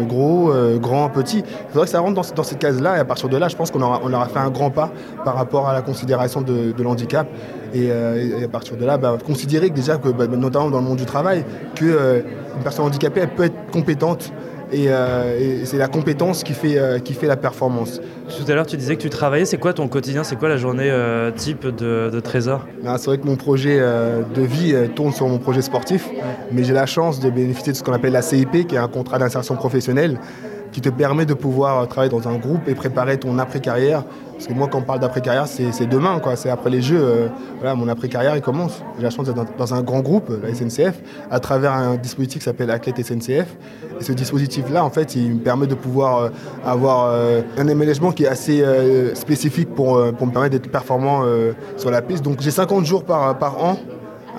gros, 0.09 0.53
grand, 0.81 1.09
petit. 1.11 1.39
Il 1.39 1.73
faudrait 1.73 1.87
que 1.87 1.93
ça 1.93 2.01
rentre 2.01 2.33
dans, 2.35 2.43
cette 2.43 2.59
case-là. 2.59 2.97
Et 2.97 3.01
à 3.01 3.05
partir 3.05 3.29
de 3.29 3.37
là, 3.37 3.49
je 3.49 3.57
pense 3.57 3.71
qu'on 3.71 3.83
aura, 3.83 4.29
fait 4.29 4.39
un 4.39 4.51
grand 4.51 4.71
pas 4.71 4.91
par 5.25 5.35
rapport 5.35 5.69
à 5.69 5.73
la 5.73 5.83
considération 5.83 6.41
de, 6.41 6.75
l'handicap. 6.83 7.29
Euh, 7.77 8.41
et, 8.41 8.45
à 8.45 8.49
partir 8.49 8.77
de 8.77 8.85
là, 8.85 8.99
bah, 8.99 9.17
considérer 9.25 9.71
que 9.71 9.75
déjà, 9.75 9.99
bah, 9.99 10.27
notamment 10.27 10.71
dans 10.71 10.79
le 10.79 10.85
monde 10.85 10.99
du 10.99 11.07
travail, 11.07 11.45
qu'une 11.75 11.91
euh, 11.91 12.21
personne 12.63 12.87
handicapée, 12.87 13.27
peut 13.27 13.45
être 13.45 13.71
compétente 13.73 14.33
euh, 14.73 15.61
et, 15.63 15.67
c'est 15.67 15.79
la 15.79 15.89
compétence 15.89 16.45
qui 16.45 16.53
fait, 16.53 17.03
qui 17.03 17.15
fait 17.15 17.27
la 17.27 17.37
performance. 17.37 18.01
Tout 18.29 18.51
à 18.51 18.55
l'heure, 18.55 18.67
tu 18.67 18.77
disais 18.77 18.97
que 18.97 19.03
tu 19.03 19.11
travaillais. 19.11 19.45
C'est 19.45 19.59
quoi 19.59 19.73
ton 19.73 19.89
quotidien? 19.89 20.25
C'est 20.25 20.37
quoi 20.37 20.49
la 20.49 20.57
journée 20.57 20.91
type 21.37 21.67
de, 21.67 22.21
Trésor? 22.21 22.67
Ah, 22.87 22.97
C'est 22.99 23.07
vrai 23.07 23.19
que 23.19 23.27
mon 23.27 23.37
projet 23.37 23.79
de 23.79 24.43
vie 24.43 24.75
tourne 24.95 25.13
sur 25.13 25.27
mon 25.29 25.39
projet 25.39 25.63
sportif, 25.63 26.09
mais 26.53 26.65
j'ai 26.65 26.73
la 26.73 26.87
chance 26.87 27.21
de 27.21 27.31
bénéficier 27.31 27.73
de 27.73 27.77
ce 27.77 27.83
qu'on 27.83 27.93
appelle 27.93 28.13
la 28.13 28.23
CIP, 28.23 28.67
qui 28.67 28.75
est 28.75 28.79
un 28.79 28.89
contrat 28.89 29.19
d'insertion 29.19 29.57
professionnelle 29.57 30.19
qui 30.73 30.81
te 30.81 30.89
permet 30.89 31.27
de 31.27 31.35
pouvoir 31.35 31.87
travailler 31.89 32.11
dans 32.11 32.29
un 32.29 32.37
groupe 32.37 32.69
et 32.69 32.75
préparer 32.75 33.19
ton 33.19 33.39
après-carrière. 33.39 34.05
Parce 34.41 34.47
que 34.47 34.55
moi, 34.55 34.69
quand 34.69 34.79
on 34.79 34.83
parle 34.83 35.01
d'après-carrière, 35.01 35.47
c'est 35.47 35.87
demain, 35.87 36.19
quoi. 36.19 36.35
C'est 36.35 36.49
après 36.49 36.71
les 36.71 36.81
Jeux. 36.81 36.99
Euh, 36.99 37.29
voilà, 37.59 37.75
mon 37.75 37.89
après-carrière, 37.89 38.37
il 38.37 38.41
commence. 38.41 38.83
J'ai 38.97 39.03
la 39.03 39.11
chance 39.11 39.27
d'être 39.27 39.55
dans, 39.59 39.75
un 39.75 39.83
grand 39.83 40.01
groupe, 40.01 40.33
la 40.43 40.55
SNCF, 40.55 40.95
à 41.31 41.41
travers 41.41 41.73
un 41.73 41.97
dispositif 41.97 42.39
qui 42.39 42.45
s'appelle 42.47 42.71
Athlète 42.71 43.05
SNCF. 43.05 43.55
Et 44.01 44.03
ce 44.03 44.13
dispositif-là, 44.13 44.83
en 44.83 44.89
fait, 44.89 45.15
il 45.15 45.35
me 45.35 45.41
permet 45.41 45.67
de 45.67 45.75
pouvoir 45.75 46.19
euh, 46.19 46.29
avoir 46.65 47.11
euh, 47.11 47.43
un 47.59 47.69
aménagement 47.69 48.13
qui 48.13 48.25
est 48.25 48.29
assez 48.29 48.65
spécifique 49.13 49.75
pour, 49.75 50.03
pour 50.15 50.27
me 50.27 50.33
permettre 50.33 50.53
d'être 50.53 50.71
performant 50.71 51.23
sur 51.77 51.91
la 51.91 52.01
piste. 52.01 52.25
Donc 52.25 52.41
j'ai 52.41 52.51
50 52.51 52.85
jours 52.87 53.05
par, 53.05 53.37
par 53.39 53.63
an 53.63 53.77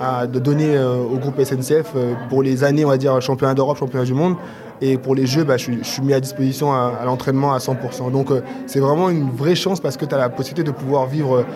à, 0.00 0.26
donner 0.26 0.78
au 0.78 1.16
groupe 1.16 1.40
SNCF 1.40 1.94
pour 2.28 2.42
les 2.42 2.64
années, 2.64 2.84
on 2.84 2.88
va 2.88 2.96
dire, 2.96 3.20
championnat 3.20 3.54
d'Europe, 3.54 3.78
championnat 3.78 4.04
du 4.04 4.14
monde. 4.14 4.36
Et 4.82 4.98
pour 4.98 5.14
les 5.14 5.26
jeux, 5.26 5.44
bah, 5.44 5.56
je, 5.56 5.70
suis 5.82 6.02
mis 6.02 6.12
à 6.12 6.20
disposition 6.20 6.72
à, 6.72 7.02
l'entraînement 7.06 7.54
à 7.54 7.58
100%. 7.58 8.10
Donc 8.10 8.30
euh, 8.30 8.42
c'est 8.66 8.80
vraiment 8.80 9.08
une 9.08 9.30
vraie 9.30 9.54
chance 9.54 9.80
parce 9.80 9.96
que 9.96 10.04
tu 10.04 10.14
as 10.14 10.18
la 10.18 10.28
possibilité 10.28 10.68
de 10.70 10.76
pouvoir 10.76 11.06
vivre 11.06 11.46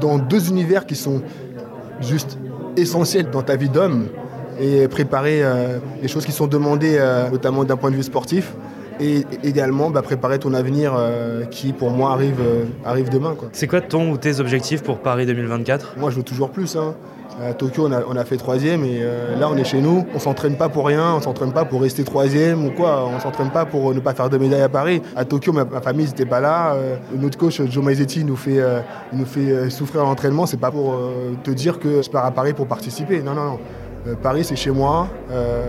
dans 0.00 0.18
deux 0.18 0.48
univers 0.48 0.86
qui 0.86 0.94
sont 0.94 1.20
juste 2.00 2.38
essentiels 2.76 3.30
dans 3.30 3.42
ta 3.42 3.56
vie 3.56 3.68
d'homme 3.68 4.06
et 4.60 4.88
préparer 4.88 5.42
euh, 5.42 5.78
les 6.00 6.08
choses 6.08 6.24
qui 6.24 6.32
sont 6.32 6.46
demandées, 6.46 6.96
euh, 6.98 7.30
notamment 7.30 7.64
d'un 7.64 7.76
point 7.76 7.90
de 7.90 7.96
vue 7.96 8.02
sportif. 8.02 8.54
et 9.00 9.24
également 9.42 9.90
bah, 9.90 10.02
préparer 10.02 10.38
ton 10.38 10.54
avenir 10.54 10.94
euh, 10.96 11.44
qui 11.46 11.72
pour 11.72 11.90
moi 11.90 12.12
arrive, 12.12 12.40
euh, 12.40 12.64
arrive 12.84 13.08
demain. 13.08 13.34
C'est 13.52 13.66
quoi 13.66 13.80
ton 13.80 14.12
ou 14.12 14.16
tes 14.16 14.38
objectifs 14.38 14.82
pour 14.82 14.98
Paris 14.98 15.26
2024 15.26 15.96
Moi 15.98 16.10
je 16.10 16.16
veux 16.16 16.22
toujours 16.22 16.50
plus. 16.50 16.76
Hein. 16.76 16.94
À 17.42 17.52
Tokyo, 17.52 17.86
on 17.88 17.92
a, 17.92 18.02
on 18.08 18.16
a 18.16 18.24
fait 18.24 18.36
troisième 18.36 18.84
et 18.84 19.00
euh, 19.00 19.36
là, 19.38 19.48
on 19.50 19.56
est 19.56 19.64
chez 19.64 19.80
nous. 19.80 20.06
On 20.14 20.18
s'entraîne 20.18 20.56
pas 20.56 20.68
pour 20.68 20.86
rien, 20.86 21.14
on 21.16 21.20
s'entraîne 21.20 21.52
pas 21.52 21.64
pour 21.64 21.82
rester 21.82 22.04
troisième 22.04 22.64
ou 22.64 22.70
quoi. 22.70 23.08
On 23.12 23.18
s'entraîne 23.18 23.50
pas 23.50 23.64
pour 23.64 23.92
ne 23.92 24.00
pas 24.00 24.14
faire 24.14 24.30
de 24.30 24.38
médaille 24.38 24.62
à 24.62 24.68
Paris. 24.68 25.02
À 25.16 25.24
Tokyo, 25.24 25.52
ma, 25.52 25.64
famille 25.80 26.06
n'était 26.06 26.26
pas 26.26 26.40
là. 26.40 26.74
Euh, 26.74 26.96
notre 27.18 27.36
coach 27.36 27.60
Joe 27.62 27.84
Maizetti 27.84 28.24
nous 28.24 28.36
fait, 28.36 28.60
euh, 28.60 28.80
nous 29.12 29.24
fait 29.26 29.50
euh, 29.50 29.70
souffrir 29.70 30.02
à 30.02 30.04
l'entraînement. 30.04 30.46
C'est 30.46 30.58
pas 30.60 30.70
pour 30.70 30.92
euh, 30.94 31.34
te 31.42 31.50
dire 31.50 31.78
que 31.80 32.02
je 32.02 32.10
pars 32.10 32.24
à 32.24 32.30
Paris 32.30 32.52
pour 32.52 32.66
participer. 32.66 33.20
Non, 33.22 33.34
non, 33.34 33.44
non. 33.44 33.58
Euh, 34.06 34.14
Paris, 34.14 34.44
c'est 34.44 34.56
chez 34.56 34.70
moi. 34.70 35.08
Euh, 35.30 35.62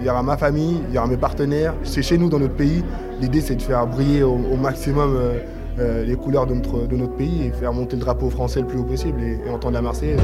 Il 0.00 0.06
y 0.06 0.08
aura 0.08 0.22
ma 0.22 0.38
famille, 0.38 0.80
il 0.88 0.94
y 0.94 0.98
aura 0.98 1.06
mes 1.06 1.18
partenaires. 1.18 1.74
C'est 1.82 2.02
chez 2.02 2.16
nous, 2.16 2.30
dans 2.30 2.38
notre 2.38 2.54
pays. 2.54 2.82
L'idée, 3.20 3.42
c'est 3.42 3.56
de 3.56 3.62
faire 3.62 3.86
briller 3.86 4.22
au, 4.22 4.56
maximum. 4.56 5.14
euh, 5.16 5.38
euh, 5.78 6.04
les 6.04 6.16
couleurs 6.16 6.46
de 6.46 6.54
notre, 6.54 6.86
de 6.86 6.96
notre 6.96 7.14
pays 7.14 7.44
et 7.46 7.52
faire 7.52 7.72
monter 7.72 7.96
le 7.96 8.02
drapeau 8.02 8.28
français 8.28 8.60
le 8.60 8.66
plus 8.66 8.80
haut 8.80 8.84
possible 8.84 9.22
et, 9.22 9.40
et 9.46 9.50
entendre 9.50 9.74
la 9.74 9.82
Marseillaise. 9.82 10.20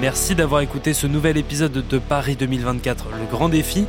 Merci 0.00 0.34
d'avoir 0.34 0.60
écouté 0.60 0.92
ce 0.92 1.06
nouvel 1.06 1.36
épisode 1.36 1.86
de 1.86 1.98
Paris 1.98 2.36
2024, 2.36 3.06
le 3.18 3.26
grand 3.30 3.48
défi. 3.48 3.86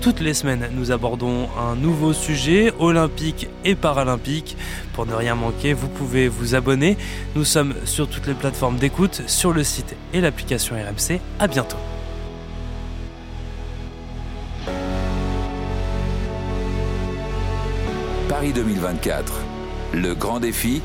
Toutes 0.00 0.20
les 0.20 0.32
semaines, 0.32 0.70
nous 0.72 0.92
abordons 0.92 1.48
un 1.58 1.76
nouveau 1.76 2.14
sujet, 2.14 2.72
olympique 2.78 3.48
et 3.64 3.74
paralympique. 3.74 4.56
Pour 4.94 5.04
ne 5.04 5.12
rien 5.12 5.34
manquer, 5.34 5.74
vous 5.74 5.88
pouvez 5.88 6.28
vous 6.28 6.54
abonner. 6.54 6.96
Nous 7.34 7.44
sommes 7.44 7.74
sur 7.84 8.08
toutes 8.08 8.26
les 8.26 8.34
plateformes 8.34 8.76
d'écoute, 8.76 9.22
sur 9.26 9.52
le 9.52 9.62
site 9.62 9.94
et 10.14 10.20
l'application 10.22 10.76
RMC. 10.76 11.20
À 11.38 11.48
bientôt. 11.48 11.76
Paris 18.28 18.52
2024, 18.54 19.32
le 19.92 20.14
grand 20.14 20.40
défi. 20.40 20.80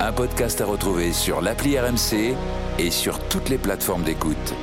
Un 0.00 0.12
podcast 0.12 0.60
à 0.62 0.64
retrouver 0.64 1.12
sur 1.12 1.42
l'appli 1.42 1.78
RMC 1.78 2.34
et 2.78 2.90
sur 2.90 3.18
toutes 3.28 3.48
les 3.48 3.58
plateformes 3.58 4.02
d'écoute. 4.02 4.54